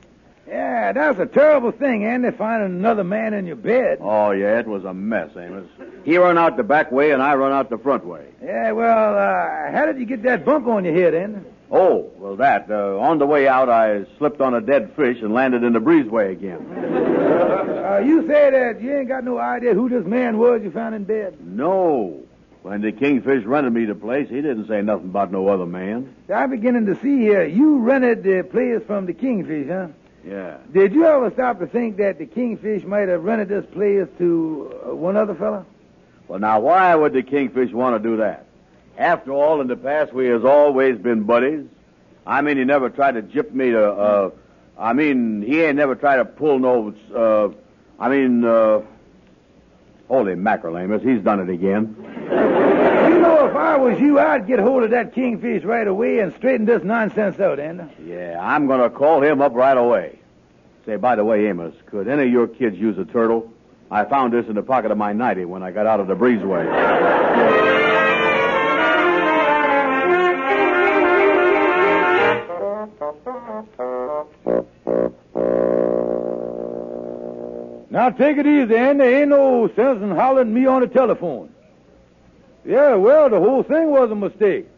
Yeah, 0.49 0.91
that's 0.91 1.21
a 1.21 1.27
terrible 1.27 1.71
thing, 1.71 2.05
Andy, 2.05 2.33
finding 2.33 2.77
another 2.77 3.05
man 3.05 3.33
in 3.33 3.47
your 3.47 3.55
bed. 3.55 3.99
Oh, 4.01 4.33
yeah, 4.33 4.59
it 4.59 4.67
was 4.67 4.85
a 4.85 4.93
mess, 4.93 5.31
Amos. 5.37 5.69
He 6.05 6.17
run 6.17 6.37
out 6.37 6.57
the 6.57 6.65
back 6.65 6.91
way, 6.91 7.13
and 7.13 7.23
I 7.23 7.37
run 7.37 7.53
out 7.53 7.71
the 7.71 7.79
front 7.79 8.05
way. 8.05 8.27
Yeah, 8.43 8.73
well, 8.73 9.15
uh, 9.15 9.71
how 9.71 9.87
did 9.87 10.01
you 10.01 10.05
get 10.05 10.25
that 10.25 10.45
bump 10.45 10.67
on 10.67 10.85
your 10.85 10.95
head, 10.95 11.15
Andy? 11.15 11.49
Oh, 11.71 12.11
well, 12.17 12.35
that. 12.35 12.69
Uh, 12.69 12.99
on 12.99 13.19
the 13.19 13.27
way 13.27 13.47
out, 13.47 13.69
I 13.69 14.05
slipped 14.19 14.41
on 14.41 14.53
a 14.55 14.61
dead 14.61 14.93
fish 14.97 15.19
and 15.23 15.33
landed 15.33 15.63
in 15.63 15.73
the 15.73 15.81
breezeway 15.81 16.33
again. 16.33 17.07
Uh, 17.91 17.99
you 17.99 18.21
say 18.29 18.51
that 18.51 18.81
you 18.81 18.97
ain't 18.99 19.09
got 19.09 19.25
no 19.25 19.37
idea 19.37 19.75
who 19.75 19.89
this 19.89 20.05
man 20.07 20.39
was 20.39 20.63
you 20.63 20.71
found 20.71 20.95
in 20.95 21.03
bed. 21.03 21.37
No. 21.45 22.23
When 22.63 22.83
the 22.83 22.93
Kingfish 22.93 23.45
rented 23.45 23.73
me 23.73 23.87
the 23.87 23.95
place, 23.95 24.29
he 24.29 24.37
didn't 24.37 24.69
say 24.69 24.83
nothing 24.83 25.07
about 25.07 25.33
no 25.33 25.49
other 25.49 25.65
man. 25.65 26.15
I'm 26.33 26.51
beginning 26.51 26.87
to 26.87 26.95
see 27.01 27.19
here. 27.19 27.45
You 27.45 27.79
rented 27.79 28.23
the 28.23 28.43
place 28.43 28.83
from 28.87 29.07
the 29.07 29.15
Kingfish, 29.15 29.69
huh? 29.69 29.89
Yeah. 30.27 30.59
Did 30.71 30.93
you 30.93 31.07
ever 31.07 31.31
stop 31.31 31.59
to 31.61 31.67
think 31.67 31.97
that 31.97 32.19
the 32.19 32.27
Kingfish 32.27 32.85
might 32.85 33.09
have 33.09 33.25
rented 33.25 33.49
this 33.49 33.65
place 33.73 34.07
to 34.19 34.81
uh, 34.87 34.95
one 34.95 35.17
other 35.17 35.35
fella? 35.35 35.65
Well, 36.29 36.39
now, 36.39 36.61
why 36.61 36.95
would 36.95 37.15
the 37.15 37.23
Kingfish 37.23 37.73
want 37.73 38.01
to 38.01 38.09
do 38.09 38.19
that? 38.19 38.47
After 38.99 39.33
all, 39.33 39.63
in 39.63 39.67
the 39.67 39.77
past, 39.77 40.13
we 40.13 40.27
has 40.27 40.45
always 40.45 40.99
been 40.99 41.23
buddies. 41.23 41.65
I 42.27 42.43
mean, 42.43 42.59
he 42.59 42.65
never 42.65 42.91
tried 42.91 43.13
to 43.13 43.23
jip 43.23 43.53
me 43.53 43.71
to, 43.71 43.91
uh, 43.91 44.31
I 44.79 44.93
mean, 44.93 45.41
he 45.41 45.63
ain't 45.63 45.77
never 45.77 45.95
tried 45.95 46.17
to 46.17 46.27
pull 46.27 46.59
no, 46.59 46.95
uh, 47.17 47.49
I 47.99 48.09
mean, 48.11 48.45
uh, 48.45 48.83
holy 50.11 50.35
mackerel, 50.35 50.77
Amos, 50.77 51.03
he's 51.03 51.23
done 51.23 51.39
it 51.39 51.49
again. 51.49 51.95
You 52.01 53.21
know, 53.21 53.47
if 53.49 53.55
I 53.55 53.77
was 53.77 53.99
you, 54.01 54.19
I'd 54.19 54.45
get 54.47 54.59
hold 54.59 54.83
of 54.83 54.91
that 54.91 55.15
Kingfish 55.15 55.65
right 55.65 55.87
away 55.87 56.19
and 56.19 56.35
straighten 56.35 56.67
this 56.67 56.83
nonsense 56.83 57.39
out, 57.39 57.61
Andy. 57.61 57.85
Yeah, 58.05 58.39
I'm 58.43 58.67
going 58.67 58.81
to 58.81 58.91
call 58.91 59.23
him 59.23 59.41
up 59.41 59.55
right 59.55 59.77
away. 59.77 60.19
Say, 60.85 60.97
by 60.97 61.15
the 61.15 61.25
way, 61.25 61.47
Amos, 61.47 61.75
could 61.87 62.09
any 62.09 62.25
of 62.25 62.31
your 62.31 62.49
kids 62.49 62.77
use 62.77 62.99
a 62.99 63.05
turtle? 63.05 63.53
I 63.89 64.05
found 64.05 64.33
this 64.33 64.47
in 64.47 64.57
the 64.57 64.63
pocket 64.63 64.91
of 64.91 64.99
my 64.99 65.13
nightie 65.13 65.45
when 65.45 65.63
I 65.63 65.71
got 65.71 65.87
out 65.87 66.01
of 66.01 66.09
the 66.09 66.17
breezeway. 66.17 67.80
Now 77.91 78.11
take 78.11 78.39
it 78.39 78.47
easy, 78.47 78.77
Andy. 78.77 79.05
Ain't 79.05 79.31
no 79.31 79.67
sense 79.75 80.01
in 80.01 80.13
hollering 80.13 80.55
me 80.55 80.65
on 80.67 80.81
the 80.81 80.87
telephone. 80.87 81.53
Yeah, 82.65 82.95
well, 82.95 83.29
the 83.29 83.39
whole 83.39 83.65
thing 83.65 83.91
was 83.91 84.11
a 84.11 84.15
mistake. 84.15 84.69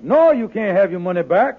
No, 0.00 0.30
you 0.32 0.48
can't 0.48 0.76
have 0.76 0.90
your 0.90 1.00
money 1.00 1.22
back. 1.22 1.58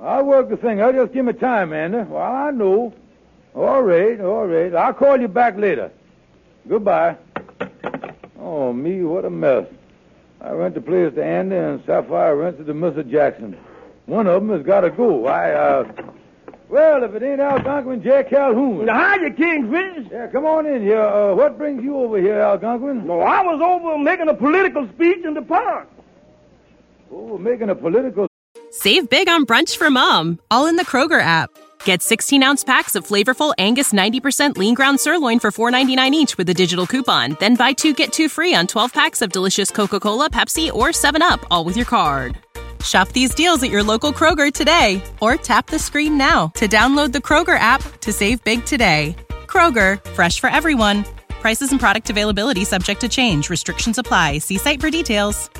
I'll 0.00 0.24
work 0.24 0.48
the 0.48 0.56
thing 0.56 0.80
out. 0.80 0.94
Just 0.94 1.12
give 1.12 1.24
me 1.24 1.34
time, 1.34 1.72
Andy. 1.72 1.98
Well, 1.98 2.20
I 2.20 2.50
know. 2.50 2.92
All 3.54 3.82
right, 3.82 4.20
all 4.20 4.46
right. 4.46 4.74
I'll 4.74 4.94
call 4.94 5.20
you 5.20 5.28
back 5.28 5.56
later. 5.56 5.92
Goodbye. 6.68 7.16
Oh, 8.40 8.72
me, 8.72 9.02
what 9.02 9.24
a 9.24 9.30
mess. 9.30 9.66
I 10.40 10.50
rent 10.52 10.74
the 10.74 10.80
place 10.80 11.14
to 11.14 11.24
Andy, 11.24 11.56
and 11.56 11.82
Sapphire 11.84 12.34
rents 12.34 12.60
it 12.60 12.64
to 12.64 12.74
Mr. 12.74 13.08
Jackson. 13.08 13.56
One 14.06 14.26
of 14.26 14.42
them 14.42 14.50
has 14.56 14.66
got 14.66 14.80
to 14.80 14.90
go. 14.90 15.26
I, 15.26 15.52
uh... 15.52 16.09
Well, 16.70 17.02
if 17.02 17.12
it 17.14 17.22
ain't 17.24 17.40
Algonquin, 17.40 18.00
J. 18.00 18.24
Calhoun. 18.30 18.86
Now, 18.86 19.16
hiya, 19.18 19.30
Kingfish. 19.32 20.06
Yeah, 20.12 20.28
come 20.28 20.46
on 20.46 20.66
in 20.66 20.82
here. 20.82 21.02
Uh, 21.02 21.34
what 21.34 21.58
brings 21.58 21.82
you 21.82 21.96
over 21.96 22.18
here, 22.18 22.38
Algonquin? 22.40 23.08
No, 23.08 23.20
I 23.20 23.42
was 23.42 23.60
over 23.60 23.98
making 23.98 24.28
a 24.28 24.34
political 24.34 24.88
speech 24.94 25.24
in 25.24 25.34
the 25.34 25.42
park. 25.42 25.88
Oh, 27.12 27.36
making 27.36 27.70
a 27.70 27.74
political 27.74 28.28
Save 28.70 29.10
big 29.10 29.28
on 29.28 29.46
brunch 29.46 29.76
for 29.76 29.90
mom, 29.90 30.38
all 30.48 30.66
in 30.66 30.76
the 30.76 30.84
Kroger 30.84 31.20
app. 31.20 31.50
Get 31.84 32.02
16 32.02 32.40
ounce 32.44 32.62
packs 32.62 32.94
of 32.94 33.04
flavorful 33.04 33.52
Angus 33.58 33.92
90% 33.92 34.56
lean 34.56 34.74
ground 34.74 35.00
sirloin 35.00 35.40
for 35.40 35.50
$4.99 35.50 36.12
each 36.12 36.38
with 36.38 36.48
a 36.50 36.54
digital 36.54 36.86
coupon. 36.86 37.36
Then 37.40 37.56
buy 37.56 37.72
two 37.72 37.94
get 37.94 38.12
two 38.12 38.28
free 38.28 38.54
on 38.54 38.68
12 38.68 38.92
packs 38.92 39.22
of 39.22 39.32
delicious 39.32 39.72
Coca 39.72 39.98
Cola, 39.98 40.30
Pepsi, 40.30 40.72
or 40.72 40.88
7UP, 40.88 41.44
all 41.50 41.64
with 41.64 41.76
your 41.76 41.86
card. 41.86 42.38
Shop 42.82 43.08
these 43.10 43.34
deals 43.34 43.62
at 43.62 43.70
your 43.70 43.82
local 43.82 44.12
Kroger 44.12 44.52
today 44.52 45.02
or 45.20 45.36
tap 45.36 45.66
the 45.66 45.78
screen 45.78 46.16
now 46.16 46.48
to 46.54 46.66
download 46.68 47.12
the 47.12 47.18
Kroger 47.18 47.58
app 47.58 47.82
to 48.00 48.12
save 48.12 48.42
big 48.44 48.64
today. 48.64 49.14
Kroger, 49.46 50.02
fresh 50.10 50.40
for 50.40 50.48
everyone. 50.48 51.04
Prices 51.28 51.70
and 51.72 51.80
product 51.80 52.08
availability 52.08 52.64
subject 52.64 53.00
to 53.02 53.08
change. 53.08 53.50
Restrictions 53.50 53.98
apply. 53.98 54.38
See 54.38 54.56
site 54.58 54.80
for 54.80 54.90
details. 54.90 55.50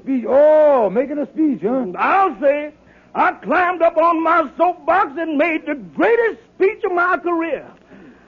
Speech. 0.00 0.24
Oh, 0.28 0.88
making 0.90 1.18
a 1.18 1.26
speech, 1.32 1.60
huh? 1.62 1.86
I'll 1.96 2.40
say, 2.40 2.72
I 3.14 3.32
climbed 3.32 3.82
up 3.82 3.96
on 3.96 4.22
my 4.22 4.50
soapbox 4.56 5.12
and 5.18 5.36
made 5.36 5.66
the 5.66 5.74
greatest 5.74 6.40
speech 6.54 6.82
of 6.84 6.92
my 6.92 7.18
career. 7.18 7.66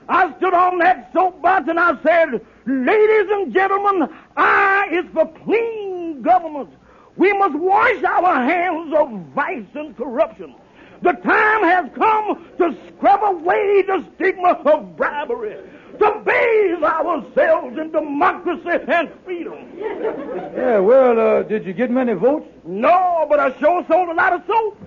I 0.09 0.35
stood 0.37 0.53
on 0.53 0.77
that 0.79 1.09
soapbox 1.13 1.69
and 1.69 1.79
I 1.79 1.93
said, 2.03 2.41
Ladies 2.67 3.27
and 3.31 3.53
gentlemen, 3.53 4.07
I 4.35 4.87
is 4.91 5.05
for 5.13 5.27
clean 5.43 6.21
government. 6.21 6.69
We 7.17 7.33
must 7.33 7.55
wash 7.55 8.03
our 8.03 8.35
hands 8.35 8.93
of 8.97 9.11
vice 9.35 9.65
and 9.75 9.95
corruption. 9.97 10.55
The 11.01 11.13
time 11.13 11.63
has 11.63 11.89
come 11.95 12.45
to 12.59 12.77
scrub 12.87 13.23
away 13.23 13.81
the 13.81 14.05
stigma 14.15 14.49
of 14.65 14.95
bribery, 14.95 15.57
to 15.99 16.21
bathe 16.23 16.83
ourselves 16.83 17.77
in 17.77 17.91
democracy 17.91 18.83
and 18.87 19.09
freedom. 19.25 19.57
Yeah, 19.77 20.79
well, 20.79 21.19
uh, 21.19 21.43
did 21.43 21.65
you 21.65 21.73
get 21.73 21.89
many 21.89 22.13
votes? 22.13 22.47
No, 22.63 23.25
but 23.27 23.39
I 23.39 23.51
sure 23.59 23.83
sold 23.87 24.09
a 24.09 24.13
lot 24.13 24.33
of 24.33 24.43
soap. 24.45 24.77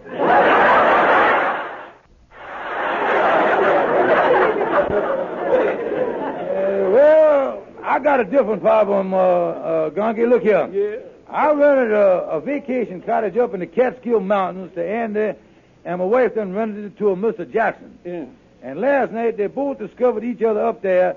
Uh, 6.54 6.90
well, 6.90 7.66
I 7.84 7.98
got 7.98 8.18
a 8.18 8.24
different 8.24 8.62
problem, 8.62 9.12
uh, 9.12 9.18
uh, 9.18 9.90
Gonky. 9.90 10.26
Look 10.26 10.42
here. 10.42 10.68
Yeah. 10.72 10.96
I 11.28 11.52
rented 11.52 11.92
a, 11.92 12.30
a 12.30 12.40
vacation 12.40 13.02
cottage 13.02 13.36
up 13.36 13.52
in 13.52 13.60
the 13.60 13.66
Catskill 13.66 14.20
Mountains 14.20 14.74
to 14.74 14.82
Andy, 14.82 15.38
and 15.84 15.98
my 15.98 16.04
wife 16.04 16.34
then 16.34 16.54
rented 16.54 16.84
it 16.86 16.98
to 16.98 17.10
a 17.10 17.16
Mr. 17.16 17.50
Jackson. 17.50 17.98
Yeah. 18.02 18.24
And 18.62 18.80
last 18.80 19.12
night 19.12 19.36
they 19.36 19.48
both 19.48 19.78
discovered 19.78 20.24
each 20.24 20.42
other 20.42 20.64
up 20.64 20.80
there 20.80 21.16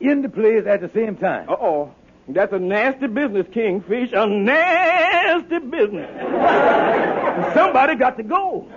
in 0.00 0.20
the 0.20 0.28
place 0.28 0.66
at 0.66 0.82
the 0.82 0.90
same 0.92 1.16
time. 1.16 1.48
Uh-oh. 1.48 1.94
That's 2.28 2.52
a 2.52 2.58
nasty 2.58 3.06
business, 3.06 3.46
Kingfish. 3.52 4.12
A 4.12 4.26
nasty 4.26 5.58
business. 5.60 6.10
Somebody 7.54 7.94
got 7.94 8.18
to 8.18 8.22
go. 8.22 8.68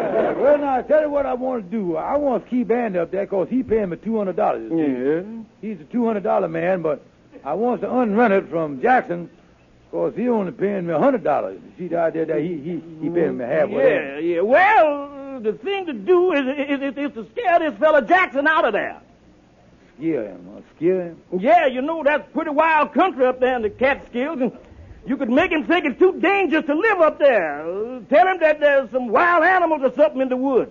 Well, 0.40 0.56
now, 0.56 0.78
I 0.78 0.82
tell 0.82 1.02
you 1.02 1.10
what 1.10 1.26
I 1.26 1.34
want 1.34 1.70
to 1.70 1.70
do. 1.70 1.96
I 1.96 2.16
want 2.16 2.44
to 2.44 2.50
keep 2.50 2.70
Andy 2.70 2.98
up 2.98 3.10
there 3.10 3.26
because 3.26 3.48
he 3.50 3.62
paying 3.62 3.90
me 3.90 3.98
$200. 3.98 4.34
Yeah. 4.70 5.42
He's 5.60 5.78
a 5.80 5.84
$200 5.84 6.50
man, 6.50 6.80
but 6.80 7.04
I 7.44 7.52
want 7.54 7.82
to 7.82 7.98
unrent 7.98 8.32
it 8.32 8.48
from 8.48 8.80
Jackson 8.80 9.28
because 9.90 10.14
he 10.16 10.28
only 10.28 10.52
paying 10.52 10.86
me 10.86 10.94
$100. 10.94 11.60
See 11.76 11.88
the 11.88 11.98
idea 11.98 12.24
that 12.26 12.40
he, 12.40 12.56
he, 12.56 12.82
he 13.02 13.10
paying 13.10 13.36
me 13.36 13.44
half 13.44 13.64
of 13.64 13.72
Yeah, 13.72 14.18
yeah. 14.18 14.40
Well, 14.40 15.40
the 15.40 15.52
thing 15.52 15.86
to 15.86 15.92
do 15.92 16.32
is, 16.32 16.46
is, 16.46 16.80
is, 16.80 16.96
is 16.96 17.14
to 17.14 17.26
scare 17.32 17.58
this 17.58 17.78
fella 17.78 18.00
Jackson 18.02 18.46
out 18.46 18.64
of 18.64 18.72
there. 18.72 19.00
Scare 19.98 20.28
him, 20.28 20.48
huh? 20.54 20.60
Scare 20.76 21.02
him? 21.02 21.22
Yeah, 21.38 21.66
you 21.66 21.82
know, 21.82 22.02
that's 22.02 22.30
pretty 22.32 22.50
wild 22.50 22.94
country 22.94 23.26
up 23.26 23.40
there 23.40 23.56
in 23.56 23.62
the 23.62 23.70
Catskills, 23.70 24.40
and 24.40 24.52
you 25.06 25.16
could 25.16 25.30
make 25.30 25.50
him 25.50 25.64
think 25.66 25.84
it's 25.86 25.98
too 25.98 26.18
dangerous 26.20 26.66
to 26.66 26.74
live 26.74 27.00
up 27.00 27.18
there. 27.18 27.62
Tell 28.08 28.26
him 28.28 28.38
that 28.40 28.60
there's 28.60 28.90
some 28.90 29.08
wild 29.08 29.44
animals 29.44 29.80
or 29.82 29.94
something 29.94 30.20
in 30.20 30.28
the 30.28 30.36
woods. 30.36 30.70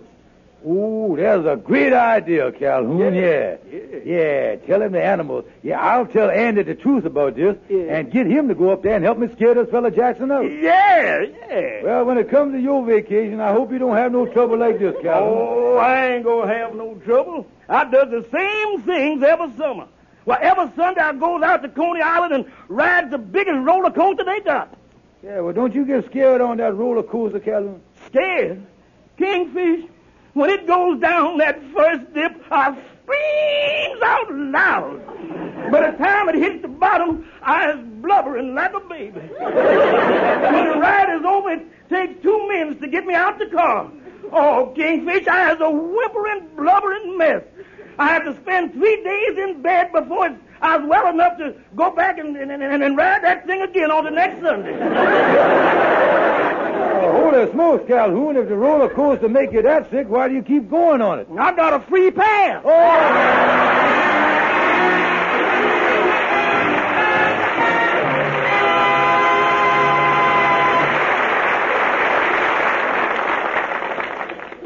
Ooh, 0.66 1.16
that's 1.18 1.46
a 1.46 1.56
great 1.56 1.92
idea, 1.94 2.52
Calhoun. 2.52 3.14
Yeah. 3.14 3.56
Yeah. 3.72 3.86
Yeah, 4.04 4.56
tell 4.66 4.82
him 4.82 4.92
the 4.92 5.02
animals. 5.02 5.46
Yeah, 5.62 5.80
I'll 5.80 6.04
tell 6.06 6.30
Andy 6.30 6.62
the 6.62 6.74
truth 6.74 7.06
about 7.06 7.34
this 7.36 7.56
Yeah. 7.68 7.96
and 7.96 8.10
get 8.10 8.26
him 8.26 8.48
to 8.48 8.54
go 8.54 8.70
up 8.70 8.82
there 8.82 8.94
and 8.94 9.02
help 9.04 9.16
me 9.18 9.28
scare 9.34 9.54
this 9.54 9.70
fella 9.70 9.90
Jackson 9.90 10.30
out. 10.30 10.42
Yeah, 10.42 11.22
yeah. 11.48 11.82
Well, 11.82 12.04
when 12.04 12.18
it 12.18 12.28
comes 12.28 12.52
to 12.52 12.60
your 12.60 12.84
vacation, 12.84 13.40
I 13.40 13.52
hope 13.52 13.72
you 13.72 13.78
don't 13.78 13.96
have 13.96 14.12
no 14.12 14.26
trouble 14.26 14.58
like 14.58 14.78
this, 14.78 14.94
Calhoun. 15.02 15.34
Oh, 15.38 15.76
I 15.76 16.08
ain't 16.14 16.24
gonna 16.24 16.52
have 16.52 16.74
no 16.74 16.94
trouble. 17.06 17.46
I 17.68 17.84
does 17.84 18.10
the 18.10 18.26
same 18.30 18.82
things 18.82 19.22
every 19.22 19.50
summer. 19.56 19.86
Well, 20.26 20.38
every 20.40 20.70
Sunday 20.76 21.00
I 21.00 21.12
goes 21.14 21.42
out 21.42 21.62
to 21.62 21.68
Coney 21.68 22.02
Island 22.02 22.32
and 22.34 22.52
rides 22.68 23.10
the 23.10 23.18
biggest 23.18 23.58
roller 23.66 23.90
coaster 23.90 24.24
they 24.24 24.40
got. 24.40 24.76
Yeah, 25.22 25.40
well, 25.40 25.52
don't 25.52 25.74
you 25.74 25.84
get 25.84 26.06
scared 26.06 26.40
on 26.40 26.58
that 26.58 26.74
roller 26.74 27.02
coaster, 27.02 27.40
Calhoun? 27.40 27.80
Scared? 28.06 28.66
Kingfish? 29.18 29.84
When 30.32 30.48
it 30.48 30.66
goes 30.66 31.00
down 31.00 31.38
that 31.38 31.60
first 31.74 32.12
dip, 32.14 32.32
I 32.50 32.70
screams 33.02 34.02
out 34.02 34.32
loud. 34.32 35.70
By 35.70 35.90
the 35.90 35.96
time 35.98 36.28
it 36.28 36.36
hits 36.36 36.62
the 36.62 36.68
bottom, 36.68 37.28
I 37.42 37.72
is 37.72 37.80
blubbering 38.00 38.54
like 38.54 38.72
a 38.72 38.80
baby. 38.80 39.20
when 39.20 40.64
the 40.64 40.78
ride 40.80 41.18
is 41.18 41.24
over, 41.24 41.50
it 41.50 41.66
takes 41.88 42.22
two 42.22 42.48
minutes 42.48 42.80
to 42.80 42.88
get 42.88 43.04
me 43.04 43.14
out 43.14 43.38
the 43.38 43.46
car. 43.46 43.90
Oh, 44.32 44.72
Kingfish, 44.76 45.26
I 45.26 45.52
is 45.52 45.60
a 45.60 45.70
whimpering, 45.70 46.48
blubbering 46.56 47.18
mess. 47.18 47.42
I 47.98 48.08
have 48.08 48.24
to 48.24 48.34
spend 48.42 48.72
three 48.72 49.02
days 49.02 49.38
in 49.38 49.62
bed 49.62 49.92
before 49.92 50.28
it's, 50.28 50.36
I 50.60 50.76
was 50.76 50.88
well 50.88 51.08
enough 51.08 51.38
to 51.38 51.54
go 51.76 51.90
back 51.94 52.18
and, 52.18 52.36
and, 52.36 52.50
and, 52.50 52.82
and 52.82 52.96
ride 52.96 53.22
that 53.24 53.46
thing 53.46 53.62
again 53.62 53.90
on 53.90 54.04
the 54.04 54.10
next 54.10 54.40
Sunday. 54.42 54.76
Oh, 57.02 57.30
holy 57.30 57.50
smokes, 57.52 57.84
Calhoun. 57.88 58.36
If 58.36 58.48
the 58.48 58.56
roller 58.56 58.88
coaster 58.90 59.28
make 59.28 59.52
you 59.52 59.62
that 59.62 59.90
sick, 59.90 60.06
why 60.08 60.28
do 60.28 60.34
you 60.34 60.42
keep 60.42 60.68
going 60.68 61.00
on 61.00 61.18
it? 61.18 61.28
I 61.38 61.52
got 61.56 61.72
a 61.72 61.80
free 61.88 62.10
pass. 62.10 62.62
Oh, 62.62 63.79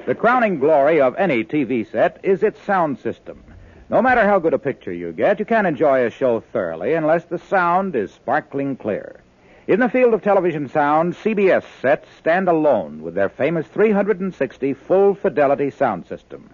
The 0.06 0.14
crowning 0.14 0.58
glory 0.58 1.00
of 1.00 1.16
any 1.16 1.44
TV 1.44 1.90
set 1.90 2.20
is 2.22 2.42
its 2.42 2.60
sound 2.60 2.98
system. 2.98 3.42
No 3.88 4.02
matter 4.02 4.26
how 4.26 4.38
good 4.38 4.52
a 4.52 4.58
picture 4.58 4.92
you 4.92 5.12
get, 5.12 5.38
you 5.38 5.46
can't 5.46 5.66
enjoy 5.66 6.04
a 6.04 6.10
show 6.10 6.40
thoroughly 6.40 6.92
unless 6.92 7.24
the 7.24 7.38
sound 7.38 7.96
is 7.96 8.12
sparkling 8.12 8.76
clear. 8.76 9.20
In 9.66 9.80
the 9.80 9.88
field 9.88 10.12
of 10.12 10.20
television 10.20 10.68
sound, 10.68 11.14
CBS 11.14 11.64
sets 11.80 12.06
stand 12.18 12.48
alone 12.48 13.00
with 13.00 13.14
their 13.14 13.30
famous 13.30 13.66
360 13.68 14.74
full 14.74 15.14
fidelity 15.14 15.70
sound 15.70 16.06
system. 16.06 16.50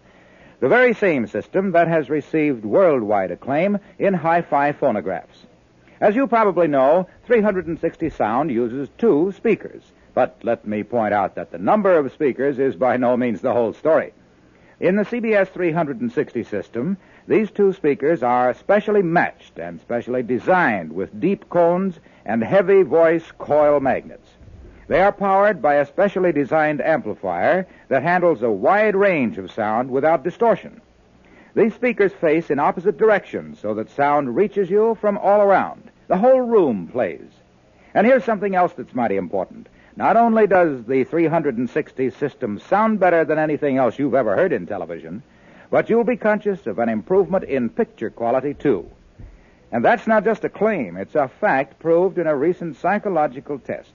The 0.61 0.69
very 0.69 0.95
same 0.95 1.27
system 1.27 1.73
that 1.73 1.89
has 1.89 2.09
received 2.09 2.65
worldwide 2.65 3.33
acclaim 3.33 3.81
in 3.99 4.15
hi 4.15 4.43
fi 4.43 4.71
phonographs. 4.71 5.47
As 6.01 6.15
you 6.15 6.29
probably 6.29 6.69
know, 6.69 7.09
360 7.27 8.11
sound 8.11 8.53
uses 8.53 8.89
two 8.97 9.33
speakers. 9.37 9.83
But 10.15 10.37
let 10.43 10.67
me 10.67 10.83
point 10.83 11.15
out 11.15 11.35
that 11.37 11.51
the 11.51 11.59
number 11.59 11.97
of 11.97 12.13
speakers 12.13 12.59
is 12.59 12.75
by 12.75 12.97
no 12.97 13.17
means 13.17 13.41
the 13.41 13.53
whole 13.53 13.73
story. 13.73 14.13
In 14.81 14.97
the 14.97 15.05
CBS 15.05 15.49
360 15.49 16.43
system, 16.45 16.97
these 17.29 17.51
two 17.51 17.73
speakers 17.73 18.23
are 18.23 18.55
specially 18.55 19.03
matched 19.03 19.59
and 19.59 19.81
specially 19.81 20.23
designed 20.23 20.93
with 20.93 21.21
deep 21.21 21.49
cones 21.51 22.01
and 22.25 22.43
heavy 22.43 22.83
voice 22.83 23.31
coil 23.39 23.79
magnets. 23.79 24.29
They 24.89 25.01
are 25.03 25.13
powered 25.13 25.63
by 25.63 25.75
a 25.75 25.87
specially 25.87 26.33
designed 26.33 26.81
amplifier 26.81 27.67
that 27.89 28.03
handles 28.03 28.43
a 28.43 28.51
wide 28.51 28.97
range 28.97 29.39
of 29.39 29.53
sound 29.53 29.91
without 29.91 30.25
distortion. 30.25 30.81
These 31.55 31.75
speakers 31.75 32.13
face 32.13 32.51
in 32.51 32.59
opposite 32.59 32.97
directions 32.97 33.61
so 33.61 33.75
that 33.75 33.91
sound 33.91 34.35
reaches 34.35 34.71
you 34.71 34.97
from 35.01 35.19
all 35.19 35.43
around. 35.43 35.91
The 36.09 36.19
whole 36.19 36.41
room 36.41 36.89
plays. 36.89 37.31
And 37.95 38.07
here's 38.07 38.25
something 38.25 38.55
else 38.55 38.73
that's 38.73 38.95
mighty 38.95 39.17
important. 39.17 39.69
Not 39.97 40.17
only 40.17 40.47
does 40.47 40.85
the 40.85 41.05
360 41.05 42.11
system 42.11 42.59
sound 42.59 43.01
better 43.01 43.25
than 43.25 43.39
anything 43.39 43.77
else 43.77 43.99
you've 43.99 44.15
ever 44.15 44.37
heard 44.37 44.53
in 44.53 44.67
television, 44.67 45.23
but 45.71 45.91
you'll 45.91 46.05
be 46.05 46.17
conscious 46.17 46.67
of 46.67 46.79
an 46.79 46.89
improvement 46.89 47.45
in 47.45 47.69
picture 47.69 48.11
quality, 48.11 48.55
too. 48.55 48.91
And 49.73 49.85
that's 49.85 50.07
not 50.07 50.25
just 50.25 50.45
a 50.45 50.49
claim, 50.49 50.97
it's 50.97 51.15
a 51.15 51.29
fact 51.29 51.79
proved 51.79 52.17
in 52.19 52.27
a 52.27 52.35
recent 52.35 52.77
psychological 52.77 53.59
test. 53.59 53.91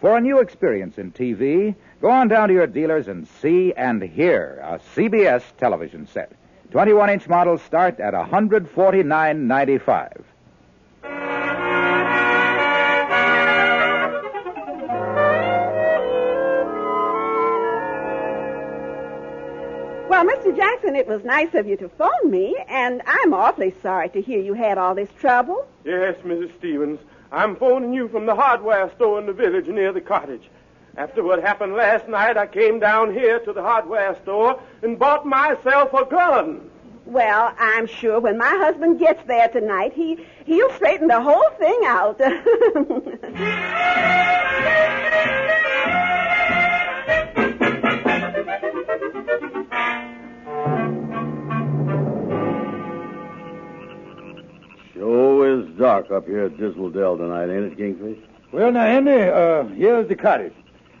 For 0.00 0.16
a 0.16 0.20
new 0.20 0.40
experience 0.40 0.98
in 0.98 1.12
TV, 1.12 1.76
go 2.00 2.10
on 2.10 2.26
down 2.28 2.48
to 2.48 2.54
your 2.54 2.66
dealers 2.66 3.08
and 3.08 3.26
see 3.40 3.72
and 3.74 4.02
hear 4.02 4.60
a 4.62 4.80
CBS 4.94 5.42
television 5.58 6.06
set. 6.08 6.32
21 6.72 7.10
inch 7.10 7.28
models 7.28 7.62
start 7.62 8.00
at 8.00 8.12
$149.95. 8.12 10.24
Mr. 20.52 20.56
Jackson, 20.56 20.96
it 20.96 21.06
was 21.06 21.24
nice 21.24 21.54
of 21.54 21.66
you 21.66 21.78
to 21.78 21.88
phone 21.88 22.30
me, 22.30 22.54
and 22.68 23.00
I'm 23.06 23.32
awfully 23.32 23.74
sorry 23.80 24.10
to 24.10 24.20
hear 24.20 24.38
you 24.38 24.52
had 24.52 24.76
all 24.76 24.94
this 24.94 25.08
trouble. 25.18 25.66
Yes, 25.84 26.16
Mrs. 26.24 26.54
Stevens. 26.58 27.00
I'm 27.30 27.56
phoning 27.56 27.94
you 27.94 28.08
from 28.08 28.26
the 28.26 28.34
hardware 28.34 28.90
store 28.94 29.18
in 29.18 29.24
the 29.24 29.32
village 29.32 29.68
near 29.68 29.92
the 29.94 30.02
cottage. 30.02 30.50
After 30.98 31.22
what 31.22 31.40
happened 31.40 31.72
last 31.72 32.06
night, 32.06 32.36
I 32.36 32.46
came 32.46 32.78
down 32.80 33.14
here 33.14 33.38
to 33.40 33.52
the 33.54 33.62
hardware 33.62 34.14
store 34.22 34.60
and 34.82 34.98
bought 34.98 35.24
myself 35.24 35.94
a 35.94 36.04
gun. 36.04 36.68
Well, 37.06 37.54
I'm 37.58 37.86
sure 37.86 38.20
when 38.20 38.36
my 38.36 38.54
husband 38.58 38.98
gets 38.98 39.24
there 39.26 39.48
tonight, 39.48 39.94
he 39.94 40.18
he'll 40.44 40.70
straighten 40.72 41.08
the 41.08 41.22
whole 41.22 41.50
thing 41.58 41.80
out. 41.86 42.20
is 55.62 55.78
dark 55.78 56.10
up 56.10 56.26
here 56.26 56.44
at 56.44 56.56
Dismal 56.58 56.90
Dell 56.90 57.16
tonight, 57.16 57.48
ain't 57.50 57.72
it, 57.72 57.76
Kingfish? 57.76 58.18
Well, 58.52 58.70
now, 58.72 58.84
Andy, 58.84 59.12
uh, 59.12 59.64
here's 59.74 60.08
the 60.08 60.16
cottage. 60.16 60.54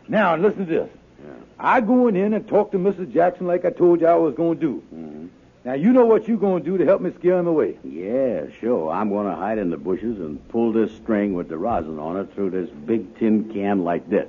Now, 0.08 0.36
listen 0.36 0.66
to 0.66 0.72
this. 0.72 0.90
Yeah. 1.24 1.32
I 1.58 1.80
going 1.80 2.16
in 2.16 2.32
and 2.34 2.46
talk 2.48 2.72
to 2.72 2.78
Mrs. 2.78 3.12
Jackson 3.12 3.46
like 3.46 3.64
I 3.64 3.70
told 3.70 4.00
you 4.00 4.06
I 4.06 4.14
was 4.14 4.34
going 4.34 4.58
to 4.58 4.66
do. 4.66 4.82
Mm-hmm. 4.94 5.26
Now, 5.64 5.74
you 5.74 5.92
know 5.92 6.04
what 6.04 6.26
you're 6.26 6.38
going 6.38 6.64
to 6.64 6.70
do 6.70 6.76
to 6.78 6.84
help 6.84 7.02
me 7.02 7.12
scare 7.18 7.38
him 7.38 7.46
away. 7.46 7.78
Yeah, 7.84 8.46
sure. 8.60 8.90
I'm 8.90 9.10
going 9.10 9.28
to 9.28 9.36
hide 9.36 9.58
in 9.58 9.70
the 9.70 9.76
bushes 9.76 10.18
and 10.18 10.46
pull 10.48 10.72
this 10.72 10.90
string 10.96 11.34
with 11.34 11.48
the 11.48 11.56
rosin 11.56 12.00
on 12.00 12.16
it 12.16 12.34
through 12.34 12.50
this 12.50 12.68
big 12.70 13.16
tin 13.18 13.52
can 13.52 13.84
like 13.84 14.08
this. 14.10 14.28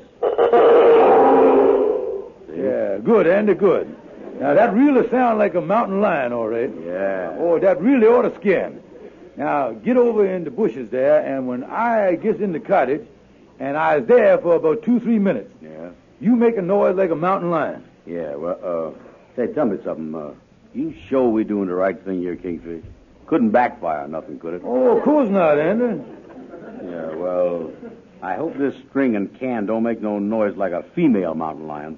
Yeah, 2.56 3.00
good, 3.00 3.26
Andy, 3.26 3.56
good. 3.56 3.96
Now, 4.40 4.54
that 4.54 4.74
really 4.76 5.10
sounds 5.10 5.40
like 5.40 5.56
a 5.56 5.62
mountain 5.62 6.02
lion, 6.02 6.34
all 6.34 6.48
right. 6.48 6.70
Yeah. 6.86 7.36
Oh, 7.40 7.58
that 7.60 7.82
really 7.82 8.06
ought 8.06 8.24
to 8.24 8.36
scare 8.36 8.70
him. 8.70 8.84
Now, 9.36 9.72
get 9.72 9.98
over 9.98 10.26
in 10.26 10.44
the 10.44 10.52
bushes 10.52 10.90
there, 10.90 11.20
and 11.26 11.48
when 11.48 11.64
I 11.64 12.16
gets 12.16 12.40
in 12.40 12.52
the 12.52 12.60
cottage, 12.60 13.02
and 13.60 13.76
I 13.78 13.98
was 13.98 14.08
there 14.08 14.38
for 14.38 14.56
about 14.56 14.84
two, 14.84 15.00
three 15.00 15.20
minutes, 15.20 15.50
Yeah. 15.62 15.90
you 16.20 16.36
make 16.36 16.58
a 16.58 16.62
noise 16.62 16.96
like 16.96 17.10
a 17.10 17.16
mountain 17.16 17.50
lion. 17.50 17.84
Yeah, 18.06 18.36
well, 18.36 18.60
uh, 18.96 19.36
say, 19.36 19.48
tell 19.54 19.66
me 19.66 19.78
something. 19.84 20.14
Uh, 20.14 20.32
you 20.74 20.94
sure 21.08 21.30
we 21.30 21.44
doing 21.44 21.68
the 21.68 21.74
right 21.76 21.98
thing 22.04 22.20
here, 22.22 22.36
Kingfish? 22.36 22.84
Couldn't 23.26 23.52
backfire 23.52 24.08
nothing, 24.08 24.38
could 24.40 24.56
it? 24.56 24.62
Oh, 24.66 24.98
of 24.98 25.04
course 25.04 25.30
not, 25.30 25.58
Andy. 25.58 26.04
Yeah, 26.86 27.16
well, 27.16 27.72
I 28.22 28.36
hope 28.36 28.58
this 28.58 28.76
string 28.90 29.16
and 29.16 29.34
can 29.40 29.66
don't 29.66 29.84
make 29.84 30.02
no 30.02 30.20
noise 30.20 30.56
like 30.58 30.74
a 30.74 30.84
female 30.94 31.34
mountain 31.34 31.66
lion. 31.68 31.98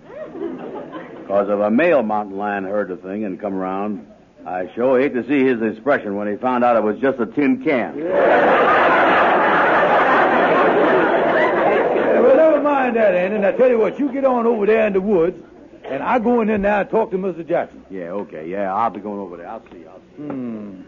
Because 1.22 1.50
if 1.50 1.60
a 1.60 1.72
male 1.72 2.04
mountain 2.04 2.38
lion 2.38 2.64
heard 2.66 2.90
the 2.90 2.98
thing 2.98 3.26
and 3.26 3.40
come 3.40 3.56
around, 3.56 4.06
I 4.46 4.70
sure 4.76 5.00
hate 5.00 5.14
to 5.16 5.26
see 5.28 5.44
his 5.44 5.60
expression 5.62 6.16
when 6.16 6.28
he 6.28 6.36
found 6.36 6.64
out 6.64 6.78
it 6.78 6.84
was 6.84 7.00
just 7.00 7.20
a 7.20 7.26
tin 7.26 7.64
can. 7.64 7.98
Yeah, 7.98 8.06
well, 12.22 12.36
never 12.36 12.62
mind 12.62 12.96
that, 12.96 13.16
Andy. 13.16 13.40
Now, 13.40 13.50
tell 13.52 13.70
you 13.70 13.80
what, 13.80 13.98
you 13.98 14.12
get 14.12 14.24
on 14.24 14.46
over 14.46 14.68
there 14.68 14.86
in 14.86 14.94
the 14.94 15.02
woods, 15.02 15.44
and 15.84 16.04
I 16.04 16.20
go 16.20 16.42
in 16.42 16.48
there 16.48 16.60
now 16.60 16.82
and 16.82 16.90
talk 16.92 17.10
to 17.12 17.18
Mr. 17.18 17.48
Jackson. 17.48 17.84
Yeah, 17.90 18.12
okay, 18.12 18.48
yeah, 18.48 18.72
I'll 18.72 18.92
be 18.92 19.00
going 19.00 19.20
over 19.20 19.36
there. 19.38 19.48
I'll 19.48 19.64
see 19.72 19.80
you. 19.80 19.88
I'll 19.90 20.02
see 20.16 20.22
you. 20.22 20.28
Hmm. 20.30 20.82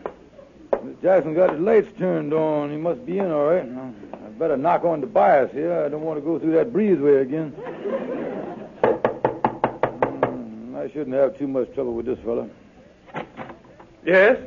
Mr. 0.73 1.01
Jackson 1.01 1.33
got 1.33 1.51
his 1.53 1.59
lights 1.59 1.89
turned 1.97 2.33
on. 2.33 2.69
He 2.69 2.77
must 2.77 3.03
be 3.07 3.17
in 3.17 3.31
all 3.31 3.45
right. 3.47 3.67
I 3.67 4.29
better 4.37 4.55
knock 4.55 4.83
on 4.83 5.01
the 5.01 5.07
bias 5.07 5.51
here. 5.51 5.83
I 5.83 5.89
don't 5.89 6.03
want 6.03 6.19
to 6.19 6.23
go 6.23 6.37
through 6.37 6.51
that 6.53 6.71
breezeway 6.71 7.21
again. 7.23 7.49
Hmm, 10.13 10.75
I 10.75 10.87
shouldn't 10.89 11.15
have 11.15 11.35
too 11.39 11.47
much 11.47 11.73
trouble 11.73 11.95
with 11.95 12.05
this 12.05 12.19
fella. 12.19 12.47
Yes? 14.07 14.39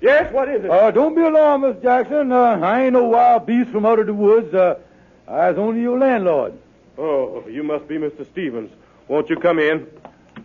Yes, 0.00 0.32
what 0.32 0.48
is 0.48 0.64
it? 0.64 0.70
Uh, 0.70 0.92
don't 0.92 1.16
be 1.16 1.22
alarmed, 1.22 1.64
Miss 1.64 1.82
Jackson. 1.82 2.30
Uh, 2.30 2.60
I 2.62 2.84
ain't 2.84 2.92
no 2.92 3.02
wild 3.04 3.46
beast 3.46 3.70
from 3.70 3.84
out 3.84 3.98
of 3.98 4.06
the 4.06 4.14
woods. 4.14 4.54
Uh, 4.54 4.78
I 5.26 5.50
was 5.50 5.58
only 5.58 5.80
your 5.80 5.98
landlord. 5.98 6.54
oh, 6.96 7.44
you 7.48 7.64
must 7.64 7.88
be 7.88 7.96
Mr. 7.98 8.24
Stevens. 8.26 8.70
Won't 9.08 9.28
you 9.28 9.36
come 9.36 9.58
in? 9.58 9.88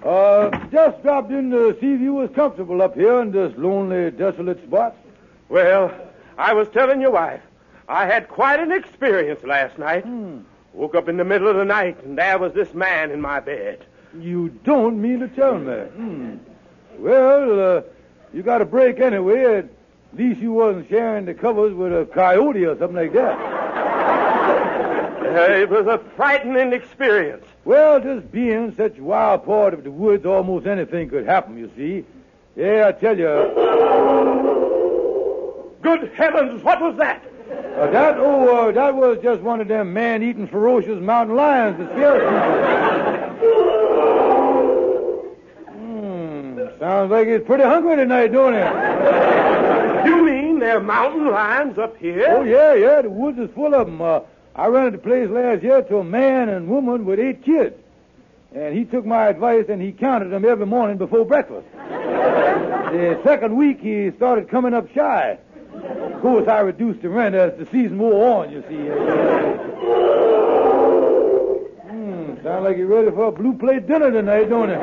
Uh, 0.03 0.49
just 0.71 1.03
dropped 1.03 1.31
in 1.31 1.51
to 1.51 1.77
see 1.79 1.93
if 1.93 2.01
you 2.01 2.13
was 2.15 2.31
comfortable 2.31 2.81
up 2.81 2.95
here 2.95 3.21
in 3.21 3.31
this 3.31 3.53
lonely, 3.57 4.09
desolate 4.09 4.61
spot. 4.63 4.95
Well, 5.49 5.93
I 6.37 6.53
was 6.53 6.67
telling 6.69 6.99
your 6.99 7.11
wife, 7.11 7.41
I 7.87 8.07
had 8.07 8.27
quite 8.27 8.59
an 8.59 8.71
experience 8.71 9.43
last 9.43 9.77
night. 9.77 10.03
Woke 10.73 10.95
up 10.95 11.07
in 11.07 11.17
the 11.17 11.23
middle 11.23 11.47
of 11.47 11.57
the 11.57 11.65
night, 11.65 12.03
and 12.03 12.17
there 12.17 12.39
was 12.39 12.53
this 12.53 12.73
man 12.73 13.11
in 13.11 13.21
my 13.21 13.39
bed. 13.39 13.85
You 14.19 14.49
don't 14.63 14.99
mean 14.99 15.19
to 15.19 15.27
tell 15.27 15.59
me. 15.59 15.73
Hmm. 15.73 16.35
Well, 16.97 17.77
uh, 17.77 17.81
you 18.33 18.41
got 18.41 18.61
a 18.61 18.65
break 18.65 18.99
anyway. 18.99 19.59
At 19.59 19.69
least 20.17 20.41
you 20.41 20.51
wasn't 20.51 20.89
sharing 20.89 21.25
the 21.25 21.33
covers 21.33 21.73
with 21.73 21.93
a 21.93 22.05
coyote 22.05 22.65
or 22.65 22.77
something 22.77 22.95
like 22.95 23.13
that. 23.13 23.39
Uh, 25.21 25.51
it 25.61 25.69
was 25.69 25.87
a 25.87 25.99
frightening 26.15 26.73
experience. 26.73 27.45
Well, 27.63 27.99
just 27.99 28.31
being 28.31 28.75
such 28.75 28.97
a 28.97 29.03
wild 29.03 29.45
part 29.45 29.73
of 29.73 29.83
the 29.83 29.91
woods, 29.91 30.25
almost 30.25 30.65
anything 30.65 31.09
could 31.09 31.25
happen, 31.25 31.57
you 31.57 31.71
see. 31.77 32.05
Yeah, 32.55 32.87
I 32.87 32.91
tell 32.91 33.17
you. 33.17 33.51
Good 35.81 36.11
heavens, 36.13 36.63
what 36.63 36.81
was 36.81 36.97
that? 36.97 37.23
Uh, 37.49 37.89
that, 37.91 38.17
oh, 38.17 38.69
uh, 38.69 38.71
that 38.71 38.95
was 38.95 39.17
just 39.21 39.41
one 39.41 39.59
of 39.61 39.67
them 39.67 39.93
man-eating 39.93 40.47
ferocious 40.47 40.99
mountain 41.01 41.35
lions 41.35 41.77
that 41.77 41.91
scared 41.91 42.21
people. 43.39 44.29
Sounds 46.83 47.11
like 47.11 47.29
he's 47.29 47.39
pretty 47.45 47.63
hungry 47.63 47.95
tonight, 47.95 48.33
don't 48.33 48.53
it? 48.55 50.05
You 50.05 50.25
mean 50.25 50.59
there 50.59 50.79
are 50.79 50.83
mountain 50.83 51.31
lions 51.31 51.77
up 51.77 51.95
here? 51.95 52.27
Oh, 52.29 52.43
yeah, 52.43 52.73
yeah, 52.73 53.01
the 53.01 53.09
woods 53.09 53.39
is 53.39 53.49
full 53.55 53.73
of 53.73 53.87
them. 53.87 54.01
Uh, 54.01 54.19
I 54.53 54.67
rented 54.67 54.95
the 54.95 54.97
place 54.97 55.29
last 55.29 55.63
year 55.63 55.81
to 55.81 55.99
a 55.99 56.03
man 56.03 56.49
and 56.49 56.67
woman 56.67 57.05
with 57.05 57.21
eight 57.21 57.41
kids. 57.45 57.73
And 58.53 58.77
he 58.77 58.83
took 58.83 59.05
my 59.05 59.27
advice 59.27 59.67
and 59.69 59.81
he 59.81 59.93
counted 59.93 60.27
them 60.27 60.43
every 60.43 60.65
morning 60.65 60.97
before 60.97 61.23
breakfast. 61.23 61.65
the 61.71 63.17
second 63.23 63.55
week, 63.55 63.79
he 63.79 64.11
started 64.17 64.49
coming 64.49 64.73
up 64.73 64.93
shy. 64.93 65.37
Of 65.73 66.21
course, 66.21 66.49
I 66.49 66.59
reduced 66.59 67.01
the 67.01 67.07
rent 67.07 67.33
as 67.33 67.57
the 67.57 67.65
season 67.67 67.97
wore 67.97 68.43
on, 68.43 68.51
you 68.51 68.61
see. 68.67 68.75
Hmm, 71.87 72.43
sound 72.43 72.65
like 72.65 72.75
you're 72.75 72.87
ready 72.87 73.09
for 73.11 73.27
a 73.27 73.31
blue 73.31 73.53
plate 73.53 73.87
dinner 73.87 74.11
tonight, 74.11 74.49
don't 74.49 74.69
it? 74.69 74.79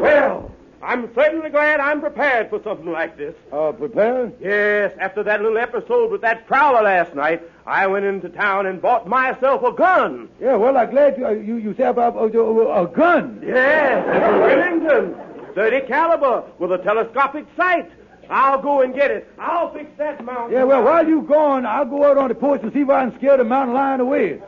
Well, 0.00 0.41
I'm 0.82 1.14
certainly 1.14 1.48
glad 1.48 1.78
I'm 1.78 2.00
prepared 2.00 2.50
for 2.50 2.60
something 2.64 2.90
like 2.90 3.16
this. 3.16 3.36
Uh, 3.52 3.70
prepared? 3.70 4.34
Yes, 4.40 4.92
after 4.98 5.22
that 5.22 5.40
little 5.40 5.56
episode 5.58 6.10
with 6.10 6.22
that 6.22 6.48
prowler 6.48 6.82
last 6.82 7.14
night, 7.14 7.40
I 7.64 7.86
went 7.86 8.04
into 8.04 8.28
town 8.28 8.66
and 8.66 8.82
bought 8.82 9.06
myself 9.06 9.62
a 9.62 9.72
gun. 9.72 10.28
Yeah, 10.40 10.56
well, 10.56 10.76
I'm 10.76 10.90
glad 10.90 11.16
you, 11.16 11.26
uh, 11.26 11.30
you, 11.30 11.56
you 11.56 11.74
said 11.76 11.90
about 11.90 12.16
uh, 12.16 12.24
a 12.24 12.86
gun. 12.88 13.40
Yes, 13.46 14.04
a 14.08 14.38
Remington, 14.40 15.14
30 15.54 15.86
caliber, 15.86 16.42
with 16.58 16.72
a 16.72 16.78
telescopic 16.78 17.46
sight. 17.56 17.88
I'll 18.28 18.60
go 18.60 18.80
and 18.80 18.92
get 18.92 19.12
it. 19.12 19.32
I'll 19.38 19.72
fix 19.72 19.88
that 19.98 20.24
mountain. 20.24 20.52
Yeah, 20.52 20.64
well, 20.64 20.82
while 20.82 21.06
you're 21.06 21.22
gone, 21.22 21.64
I'll 21.64 21.84
go 21.84 22.04
out 22.04 22.18
on 22.18 22.28
the 22.28 22.34
porch 22.34 22.60
and 22.62 22.72
see 22.72 22.80
if 22.80 22.90
I 22.90 23.08
can 23.08 23.16
scare 23.18 23.36
the 23.36 23.44
mountain 23.44 23.74
lion 23.74 24.00
away. 24.00 24.40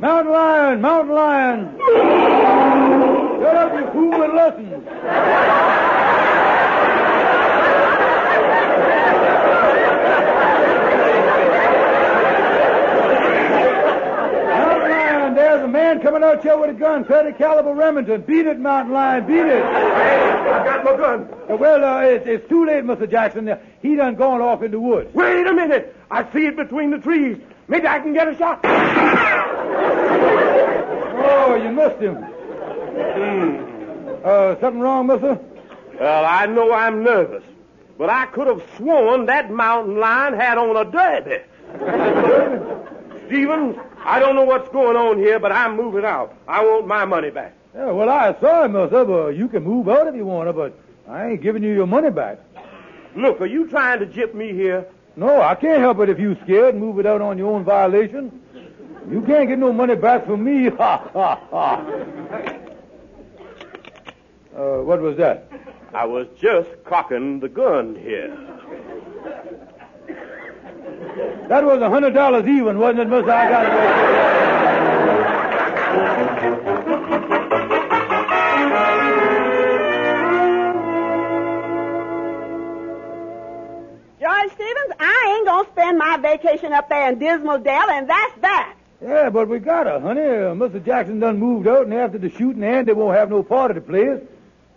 Mountain 0.00 0.32
lion, 0.32 0.80
mountain 0.80 1.14
lion. 1.16 2.67
Shut 3.38 3.56
up, 3.56 3.72
you 3.72 3.86
fool, 3.92 4.22
and 4.22 4.34
listen. 4.34 5.88
Mountain 14.48 14.90
lion, 14.90 15.34
there's 15.34 15.62
a 15.62 15.68
man 15.68 16.00
coming 16.00 16.24
out 16.24 16.42
here 16.42 16.58
with 16.58 16.70
a 16.70 16.74
gun, 16.74 17.04
30 17.04 17.38
caliber 17.38 17.74
Remington. 17.74 18.22
Beat 18.22 18.46
it, 18.46 18.58
mountain 18.58 18.92
lion, 18.92 19.26
beat 19.26 19.46
it. 19.46 19.62
I 19.62 20.64
got 20.64 20.84
my 20.84 20.96
gun. 20.96 21.28
Uh, 21.48 21.56
well, 21.56 21.84
uh, 21.84 22.00
it's, 22.02 22.26
it's 22.26 22.48
too 22.48 22.66
late, 22.66 22.82
Mr. 22.84 23.08
Jackson. 23.10 23.48
Uh, 23.48 23.58
he 23.80 23.94
done 23.94 24.16
gone 24.16 24.40
off 24.40 24.62
in 24.62 24.70
the 24.72 24.80
woods. 24.80 25.14
Wait 25.14 25.46
a 25.46 25.52
minute. 25.52 25.94
I 26.10 26.24
see 26.32 26.46
it 26.46 26.56
between 26.56 26.90
the 26.90 26.98
trees. 26.98 27.38
Maybe 27.68 27.86
I 27.86 28.00
can 28.00 28.14
get 28.14 28.28
a 28.28 28.36
shot. 28.36 28.60
Oh, 31.30 31.54
you 31.62 31.70
missed 31.70 32.00
him. 32.00 32.37
Uh, 32.98 34.58
something 34.60 34.80
wrong, 34.80 35.06
mister? 35.06 35.38
Well, 35.98 36.24
I 36.24 36.46
know 36.46 36.72
I'm 36.72 37.02
nervous, 37.02 37.44
but 37.96 38.10
I 38.10 38.26
could 38.26 38.46
have 38.46 38.62
sworn 38.76 39.26
that 39.26 39.50
mountain 39.50 39.98
lion 39.98 40.34
had 40.34 40.58
on 40.58 40.76
a 40.76 40.84
derby. 40.90 41.42
Stevens, 43.26 43.76
I 44.04 44.18
don't 44.18 44.34
know 44.34 44.44
what's 44.44 44.68
going 44.70 44.96
on 44.96 45.18
here, 45.18 45.38
but 45.38 45.52
I'm 45.52 45.76
moving 45.76 46.04
out. 46.04 46.36
I 46.46 46.64
want 46.64 46.86
my 46.86 47.04
money 47.04 47.30
back. 47.30 47.54
Yeah, 47.74 47.90
well, 47.90 48.08
I 48.08 48.34
saw 48.40 48.64
him, 48.64 48.72
mister, 48.72 49.04
but 49.04 49.28
you 49.36 49.48
can 49.48 49.62
move 49.62 49.88
out 49.88 50.06
if 50.06 50.14
you 50.14 50.24
want 50.24 50.48
to, 50.48 50.52
but 50.52 50.72
I 51.08 51.28
ain't 51.30 51.42
giving 51.42 51.62
you 51.62 51.72
your 51.72 51.86
money 51.86 52.10
back. 52.10 52.38
Look, 53.14 53.40
are 53.40 53.46
you 53.46 53.68
trying 53.68 54.00
to 54.00 54.06
jip 54.06 54.34
me 54.34 54.52
here? 54.52 54.86
No, 55.16 55.42
I 55.42 55.54
can't 55.54 55.80
help 55.80 55.98
it 56.00 56.08
if 56.08 56.18
you 56.18 56.36
scared 56.44 56.74
and 56.74 56.82
move 56.82 56.98
it 56.98 57.06
out 57.06 57.20
on 57.20 57.38
your 57.38 57.54
own 57.54 57.64
violation. 57.64 58.40
You 59.10 59.22
can't 59.22 59.48
get 59.48 59.58
no 59.58 59.72
money 59.72 59.94
back 59.96 60.26
from 60.26 60.44
me. 60.44 60.70
Ha, 60.78 61.10
ha, 61.12 61.40
ha. 61.50 62.57
Uh, 64.58 64.82
what 64.82 65.00
was 65.00 65.16
that? 65.16 65.48
I 65.94 66.04
was 66.04 66.26
just 66.36 66.68
cocking 66.84 67.38
the 67.38 67.48
gun 67.48 67.94
here. 67.94 68.36
That 71.48 71.64
was 71.64 71.80
a 71.80 71.88
hundred 71.88 72.12
dollars 72.14 72.44
even, 72.48 72.76
wasn't 72.76 73.02
it, 73.02 73.08
Mister? 73.08 73.30
I 73.30 73.48
got 73.48 73.66
it. 73.66 73.72
George 84.20 84.52
Stevens, 84.54 84.92
I 84.98 85.36
ain't 85.36 85.46
gonna 85.46 85.68
spend 85.70 85.98
my 85.98 86.16
vacation 86.16 86.72
up 86.72 86.88
there 86.88 87.12
in 87.12 87.20
Dismal 87.20 87.58
Dell, 87.58 87.90
and 87.90 88.10
that's 88.10 88.40
that. 88.40 88.74
Yeah, 89.00 89.30
but 89.30 89.48
we 89.48 89.60
got 89.60 89.86
her, 89.86 90.00
honey. 90.00 90.20
Uh, 90.22 90.54
Mr. 90.56 90.84
Jackson 90.84 91.20
done 91.20 91.38
moved 91.38 91.68
out, 91.68 91.84
and 91.84 91.94
after 91.94 92.18
the 92.18 92.28
shooting, 92.28 92.64
Andy 92.64 92.92
won't 92.92 93.16
have 93.16 93.30
no 93.30 93.44
part 93.44 93.70
of 93.70 93.76
the 93.76 93.80
place. 93.80 94.20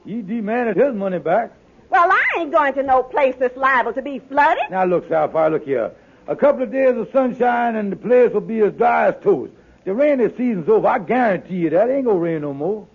He 0.05 0.21
demanded 0.21 0.77
his 0.77 0.93
money 0.93 1.19
back. 1.19 1.51
Well, 1.89 2.09
I 2.09 2.23
ain't 2.39 2.51
going 2.51 2.73
to 2.75 2.83
no 2.83 3.03
place 3.03 3.35
that's 3.37 3.57
liable 3.57 3.93
to 3.93 4.01
be 4.01 4.19
flooded. 4.19 4.63
Now, 4.71 4.85
look, 4.85 5.07
Sapphire, 5.09 5.49
look 5.49 5.65
here. 5.65 5.91
A 6.27 6.35
couple 6.35 6.63
of 6.63 6.71
days 6.71 6.95
of 6.95 7.09
sunshine, 7.11 7.75
and 7.75 7.91
the 7.91 7.95
place 7.95 8.31
will 8.31 8.41
be 8.41 8.61
as 8.61 8.73
dry 8.73 9.07
as 9.09 9.15
toast. 9.23 9.51
The 9.83 9.93
rainy 9.93 10.29
season's 10.29 10.69
over. 10.69 10.87
I 10.87 10.99
guarantee 10.99 11.55
you 11.57 11.69
that. 11.71 11.89
It 11.89 11.93
ain't 11.93 12.05
gonna 12.05 12.19
rain 12.19 12.41
no 12.41 12.53
more. 12.53 12.87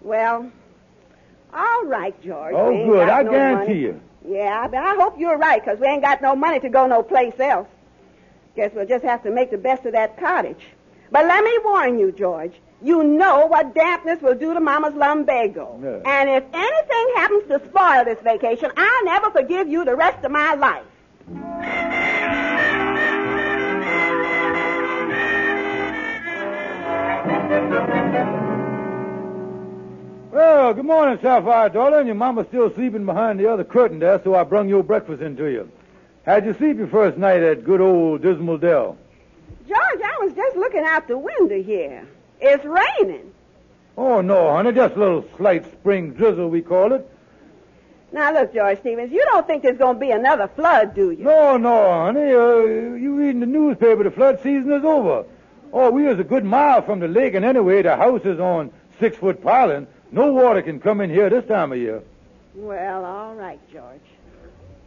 Well, 0.00 0.50
all 1.52 1.84
right, 1.84 2.14
George. 2.24 2.54
Oh, 2.56 2.70
We 2.70 2.84
good. 2.90 3.08
I 3.08 3.22
no 3.22 3.30
guarantee 3.30 3.66
money. 3.72 3.80
you. 3.80 4.00
Yeah, 4.26 4.68
but 4.68 4.78
I 4.78 4.94
hope 4.94 5.18
you're 5.18 5.36
right, 5.36 5.62
because 5.62 5.78
we 5.80 5.86
ain't 5.86 6.02
got 6.02 6.22
no 6.22 6.34
money 6.36 6.60
to 6.60 6.68
go 6.68 6.86
no 6.86 7.02
place 7.02 7.34
else. 7.38 7.68
Guess 8.56 8.72
we'll 8.74 8.86
just 8.86 9.04
have 9.04 9.22
to 9.24 9.30
make 9.30 9.50
the 9.50 9.58
best 9.58 9.84
of 9.84 9.92
that 9.92 10.16
cottage. 10.18 10.64
But 11.12 11.26
let 11.26 11.44
me 11.44 11.58
warn 11.62 11.98
you, 11.98 12.10
George. 12.10 12.54
You 12.80 13.04
know 13.04 13.46
what 13.46 13.74
dampness 13.74 14.22
will 14.22 14.34
do 14.34 14.54
to 14.54 14.60
Mama's 14.60 14.94
lumbago. 14.94 15.78
Yeah. 15.80 16.10
And 16.10 16.30
if 16.30 16.44
anything 16.52 17.12
happens 17.14 17.44
to 17.48 17.60
spoil 17.68 18.04
this 18.04 18.18
vacation, 18.24 18.72
I'll 18.76 19.04
never 19.04 19.30
forgive 19.30 19.68
you 19.68 19.84
the 19.84 19.94
rest 19.94 20.24
of 20.24 20.32
my 20.32 20.54
life. 20.54 20.84
Well, 30.32 30.72
good 30.72 30.86
morning, 30.86 31.18
Sapphire, 31.20 31.68
darling. 31.68 32.06
Your 32.06 32.14
mama's 32.14 32.46
still 32.48 32.72
sleeping 32.74 33.04
behind 33.04 33.38
the 33.38 33.52
other 33.52 33.64
curtain 33.64 33.98
there, 33.98 34.18
so 34.24 34.34
I 34.34 34.44
brung 34.44 34.66
your 34.66 34.82
breakfast 34.82 35.20
into 35.20 35.44
you. 35.44 35.70
How'd 36.24 36.46
you 36.46 36.54
sleep 36.54 36.78
your 36.78 36.86
first 36.86 37.18
night 37.18 37.42
at 37.42 37.64
good 37.64 37.82
old 37.82 38.22
Dismal 38.22 38.56
Dell? 38.56 38.96
George, 39.68 40.01
was 40.22 40.34
just 40.34 40.56
looking 40.56 40.84
out 40.84 41.08
the 41.08 41.18
window 41.18 41.62
here. 41.62 42.06
It's 42.40 42.64
raining. 42.64 43.32
Oh, 43.96 44.20
no, 44.20 44.52
honey. 44.52 44.72
Just 44.72 44.94
a 44.94 44.98
little 44.98 45.24
slight 45.36 45.70
spring 45.72 46.12
drizzle, 46.12 46.48
we 46.48 46.62
call 46.62 46.92
it. 46.92 47.08
Now, 48.12 48.32
look, 48.32 48.52
George 48.52 48.78
Stevens, 48.80 49.10
you 49.10 49.24
don't 49.24 49.46
think 49.46 49.62
there's 49.62 49.78
going 49.78 49.96
to 49.96 50.00
be 50.00 50.10
another 50.10 50.48
flood, 50.48 50.94
do 50.94 51.10
you? 51.10 51.24
No, 51.24 51.56
no, 51.56 52.04
honey. 52.04 52.32
Uh, 52.32 52.96
you 52.96 53.14
reading 53.14 53.40
the 53.40 53.46
newspaper, 53.46 54.04
the 54.04 54.10
flood 54.10 54.38
season 54.42 54.70
is 54.72 54.84
over. 54.84 55.24
Oh, 55.72 55.90
we 55.90 56.02
was 56.02 56.18
a 56.18 56.24
good 56.24 56.44
mile 56.44 56.82
from 56.82 57.00
the 57.00 57.08
lake, 57.08 57.34
and 57.34 57.44
anyway, 57.44 57.80
the 57.80 57.96
house 57.96 58.20
is 58.24 58.38
on 58.38 58.70
six-foot 59.00 59.42
piling. 59.42 59.86
No 60.10 60.30
water 60.32 60.60
can 60.60 60.78
come 60.78 61.00
in 61.00 61.08
here 61.08 61.30
this 61.30 61.46
time 61.46 61.72
of 61.72 61.78
year. 61.78 62.02
Well, 62.54 63.04
all 63.04 63.34
right, 63.34 63.58
George. 63.72 64.00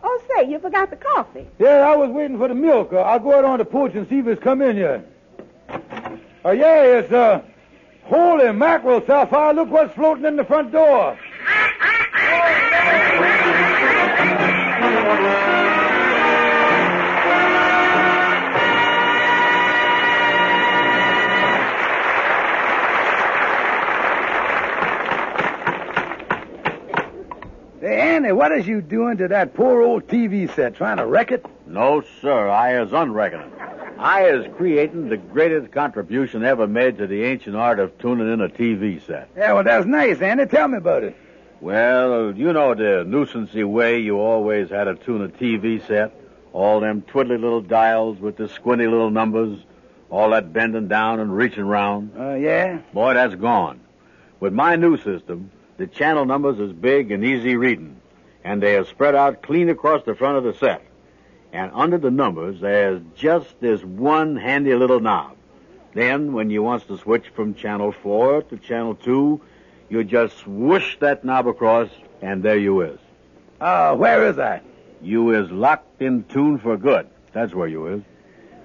Oh, 0.03 0.21
say, 0.35 0.47
you 0.47 0.59
forgot 0.59 0.91
the 0.91 0.97
coffee. 0.97 1.47
Yeah, 1.57 1.77
I 1.77 1.95
was 1.95 2.11
waiting 2.11 2.37
for 2.37 2.47
the 2.47 2.53
milk. 2.53 2.93
Uh, 2.93 2.97
I'll 2.97 3.19
go 3.19 3.35
out 3.35 3.43
on 3.43 3.57
the 3.57 3.65
porch 3.65 3.95
and 3.95 4.07
see 4.07 4.19
if 4.19 4.27
it's 4.27 4.43
come 4.43 4.61
in 4.61 4.77
yet. 4.77 5.09
Oh, 6.47 6.51
yeah, 6.51 6.99
it's, 6.99 7.11
uh, 7.11 7.41
holy 8.03 8.53
mackerel, 8.53 9.03
Sapphire. 9.03 9.51
Look 9.55 9.71
what's 9.71 9.95
floating 9.95 10.25
in 10.25 10.35
the 10.35 10.43
front 10.43 10.71
door. 10.71 11.17
Hey, 27.81 27.99
Andy, 27.99 28.31
what 28.33 28.51
is 28.51 28.67
you 28.67 28.81
doing 28.81 29.17
to 29.17 29.27
that 29.29 29.55
poor 29.55 29.81
old 29.81 30.07
TV 30.07 30.53
set? 30.55 30.75
Trying 30.75 30.97
to 30.97 31.07
wreck 31.07 31.31
it? 31.31 31.43
No, 31.65 32.03
sir. 32.21 32.47
I 32.49 32.79
is 32.79 32.93
unreckoning. 32.93 33.51
I 33.97 34.25
is 34.25 34.45
creating 34.57 35.09
the 35.09 35.17
greatest 35.17 35.71
contribution 35.71 36.43
ever 36.43 36.67
made 36.67 36.97
to 36.97 37.07
the 37.07 37.23
ancient 37.23 37.55
art 37.55 37.79
of 37.79 37.97
tuning 37.97 38.31
in 38.31 38.41
a 38.41 38.49
TV 38.49 39.05
set. 39.05 39.29
Yeah, 39.35 39.53
well, 39.53 39.63
that's 39.63 39.85
nice, 39.85 40.21
Andy. 40.21 40.45
Tell 40.45 40.67
me 40.67 40.77
about 40.77 41.03
it. 41.03 41.15
Well, 41.61 42.35
you 42.35 42.51
know 42.51 42.75
the 42.75 43.05
nuisancey 43.07 43.67
way 43.67 43.99
you 43.99 44.19
always 44.19 44.69
had 44.69 44.83
to 44.85 44.95
tune 44.95 45.23
a 45.23 45.29
TV 45.29 45.85
set. 45.87 46.13
All 46.51 46.79
them 46.79 47.01
twiddly 47.03 47.39
little 47.39 47.61
dials 47.61 48.19
with 48.19 48.37
the 48.37 48.49
squinty 48.49 48.87
little 48.87 49.09
numbers. 49.09 49.59
All 50.09 50.31
that 50.31 50.53
bending 50.53 50.87
down 50.87 51.19
and 51.19 51.35
reaching 51.35 51.65
round. 51.65 52.11
Uh, 52.17 52.35
yeah? 52.35 52.79
Boy, 52.93 53.13
that's 53.13 53.35
gone. 53.35 53.79
With 54.39 54.53
my 54.53 54.75
new 54.75 54.97
system, 54.97 55.51
the 55.77 55.87
channel 55.87 56.25
numbers 56.25 56.59
is 56.59 56.73
big 56.73 57.11
and 57.11 57.23
easy 57.23 57.55
reading. 57.55 57.99
And 58.43 58.61
they 58.61 58.75
are 58.75 58.85
spread 58.85 59.15
out 59.15 59.41
clean 59.41 59.69
across 59.69 60.03
the 60.05 60.15
front 60.15 60.37
of 60.37 60.43
the 60.43 60.53
set. 60.53 60.85
And 61.55 61.71
under 61.73 61.97
the 61.97 62.11
numbers, 62.11 62.59
there's 62.59 63.01
just 63.15 63.61
this 63.61 63.81
one 63.81 64.35
handy 64.35 64.75
little 64.75 64.99
knob. 64.99 65.37
Then, 65.93 66.33
when 66.33 66.49
you 66.49 66.61
wants 66.61 66.85
to 66.87 66.97
switch 66.97 67.29
from 67.33 67.55
channel 67.55 67.93
4 67.93 68.41
to 68.43 68.57
channel 68.57 68.93
2, 68.95 69.39
you 69.87 70.03
just 70.03 70.37
swoosh 70.39 70.97
that 70.99 71.23
knob 71.23 71.47
across, 71.47 71.89
and 72.21 72.43
there 72.43 72.57
you 72.57 72.81
is. 72.81 72.99
Uh, 73.61 73.95
where 73.95 74.27
is 74.27 74.35
that? 74.35 74.65
You 75.01 75.31
is 75.33 75.49
locked 75.49 76.01
in 76.01 76.25
tune 76.25 76.59
for 76.59 76.75
good. 76.75 77.07
That's 77.31 77.53
where 77.53 77.69
you 77.69 77.87
is. 77.87 78.01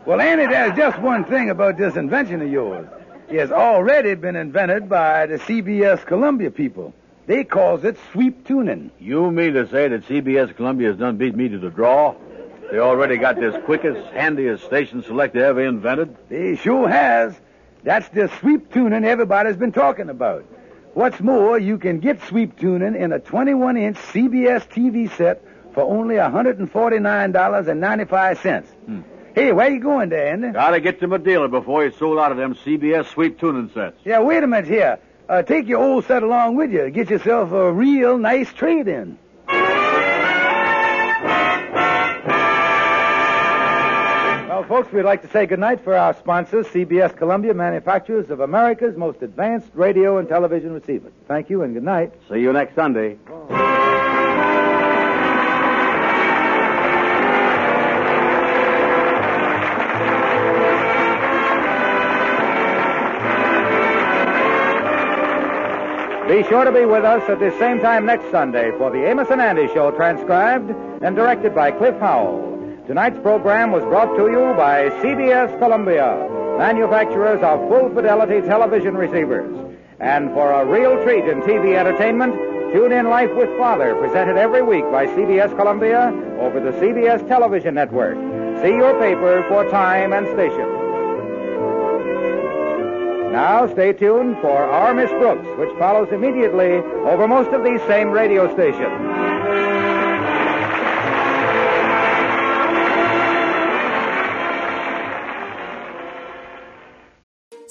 Well, 0.04 0.20
Andy, 0.20 0.46
there's 0.46 0.76
just 0.76 0.98
one 0.98 1.24
thing 1.24 1.48
about 1.48 1.78
this 1.78 1.94
invention 1.94 2.42
of 2.42 2.50
yours. 2.50 2.88
It 3.28 3.38
has 3.38 3.52
already 3.52 4.14
been 4.16 4.34
invented 4.34 4.88
by 4.88 5.26
the 5.26 5.36
CBS 5.36 6.04
Columbia 6.04 6.50
people. 6.50 6.92
They 7.28 7.44
calls 7.44 7.84
it 7.84 7.96
sweep 8.10 8.48
tuning. 8.48 8.90
You 8.98 9.30
mean 9.30 9.52
to 9.52 9.68
say 9.68 9.86
that 9.86 10.08
CBS 10.08 10.56
Columbia 10.56 10.88
has 10.88 10.96
done 10.96 11.18
beat 11.18 11.36
me 11.36 11.48
to 11.48 11.58
the 11.58 11.70
draw? 11.70 12.16
They 12.70 12.78
already 12.78 13.16
got 13.16 13.36
this 13.36 13.54
quickest, 13.64 14.12
handiest 14.12 14.64
station 14.64 15.02
selector 15.02 15.44
ever 15.44 15.66
invented? 15.66 16.16
They 16.28 16.54
sure 16.56 16.88
has. 16.88 17.34
That's 17.82 18.08
the 18.10 18.28
sweep 18.38 18.72
tuning 18.72 19.04
everybody's 19.04 19.56
been 19.56 19.72
talking 19.72 20.08
about. 20.08 20.44
What's 20.94 21.18
more, 21.20 21.58
you 21.58 21.78
can 21.78 21.98
get 22.00 22.22
sweep 22.24 22.58
tuning 22.58 22.94
in 22.94 23.12
a 23.12 23.18
21-inch 23.18 23.96
CBS 23.96 24.68
TV 24.68 25.10
set 25.16 25.42
for 25.72 25.82
only 25.82 26.14
$149.95. 26.16 28.64
Hmm. 28.66 29.00
Hey, 29.34 29.52
where 29.52 29.70
you 29.70 29.80
going 29.80 30.08
there, 30.08 30.32
Andy? 30.32 30.50
Gotta 30.50 30.80
get 30.80 30.98
to 31.00 31.08
my 31.08 31.18
dealer 31.18 31.48
before 31.48 31.84
he's 31.84 31.96
sold 31.96 32.18
out 32.18 32.32
of 32.32 32.38
them 32.38 32.54
CBS 32.54 33.06
sweep 33.06 33.38
tuning 33.40 33.70
sets. 33.72 33.96
Yeah, 34.04 34.20
wait 34.20 34.42
a 34.42 34.46
minute 34.46 34.68
here. 34.68 34.98
Uh, 35.28 35.42
take 35.42 35.68
your 35.68 35.80
old 35.80 36.04
set 36.06 36.22
along 36.24 36.56
with 36.56 36.72
you. 36.72 36.90
Get 36.90 37.10
yourself 37.10 37.52
a 37.52 37.72
real 37.72 38.18
nice 38.18 38.52
trade-in. 38.52 39.10
Well, 39.10 39.18
folks, 44.70 44.92
we'd 44.92 45.02
like 45.02 45.20
to 45.20 45.28
say 45.32 45.46
goodnight 45.46 45.82
for 45.82 45.96
our 45.96 46.14
sponsors, 46.14 46.64
CBS 46.68 47.16
Columbia, 47.16 47.52
manufacturers 47.52 48.30
of 48.30 48.38
America's 48.38 48.96
most 48.96 49.20
advanced 49.20 49.68
radio 49.74 50.18
and 50.18 50.28
television 50.28 50.72
receivers. 50.72 51.12
Thank 51.26 51.50
you 51.50 51.62
and 51.64 51.74
good 51.74 51.82
night. 51.82 52.12
See 52.28 52.38
you 52.38 52.52
next 52.52 52.76
Sunday. 52.76 53.14
Be 66.28 66.48
sure 66.48 66.64
to 66.64 66.70
be 66.70 66.84
with 66.84 67.04
us 67.04 67.28
at 67.28 67.40
the 67.40 67.52
same 67.58 67.80
time 67.80 68.06
next 68.06 68.30
Sunday 68.30 68.70
for 68.78 68.92
the 68.92 69.04
Amos 69.04 69.30
and 69.30 69.40
Andy 69.40 69.66
Show, 69.74 69.90
transcribed 69.90 70.70
and 71.02 71.16
directed 71.16 71.56
by 71.56 71.72
Cliff 71.72 71.98
Howell. 71.98 72.49
Tonight's 72.86 73.18
program 73.20 73.70
was 73.72 73.84
brought 73.84 74.16
to 74.16 74.24
you 74.30 74.54
by 74.56 74.88
CBS 75.02 75.56
Columbia, 75.58 76.26
manufacturers 76.58 77.40
of 77.42 77.60
full 77.68 77.88
fidelity 77.94 78.40
television 78.40 78.94
receivers. 78.96 79.76
And 80.00 80.30
for 80.30 80.50
a 80.50 80.66
real 80.66 81.00
treat 81.04 81.24
in 81.24 81.42
TV 81.42 81.76
entertainment, 81.76 82.34
tune 82.72 82.92
in 82.92 83.08
Life 83.08 83.30
with 83.36 83.48
Father, 83.58 83.94
presented 83.96 84.36
every 84.36 84.62
week 84.62 84.84
by 84.90 85.06
CBS 85.06 85.54
Columbia 85.56 86.08
over 86.40 86.58
the 86.58 86.72
CBS 86.78 87.26
television 87.28 87.74
network. 87.74 88.16
See 88.62 88.74
your 88.74 88.98
paper 88.98 89.44
for 89.48 89.68
time 89.70 90.12
and 90.12 90.26
station. 90.28 90.68
Now 93.30 93.68
stay 93.72 93.92
tuned 93.92 94.36
for 94.40 94.56
Our 94.56 94.94
Miss 94.94 95.10
Brooks, 95.10 95.46
which 95.58 95.70
follows 95.78 96.08
immediately 96.10 96.82
over 97.06 97.28
most 97.28 97.50
of 97.50 97.62
these 97.62 97.80
same 97.82 98.10
radio 98.10 98.52
stations. 98.54 99.19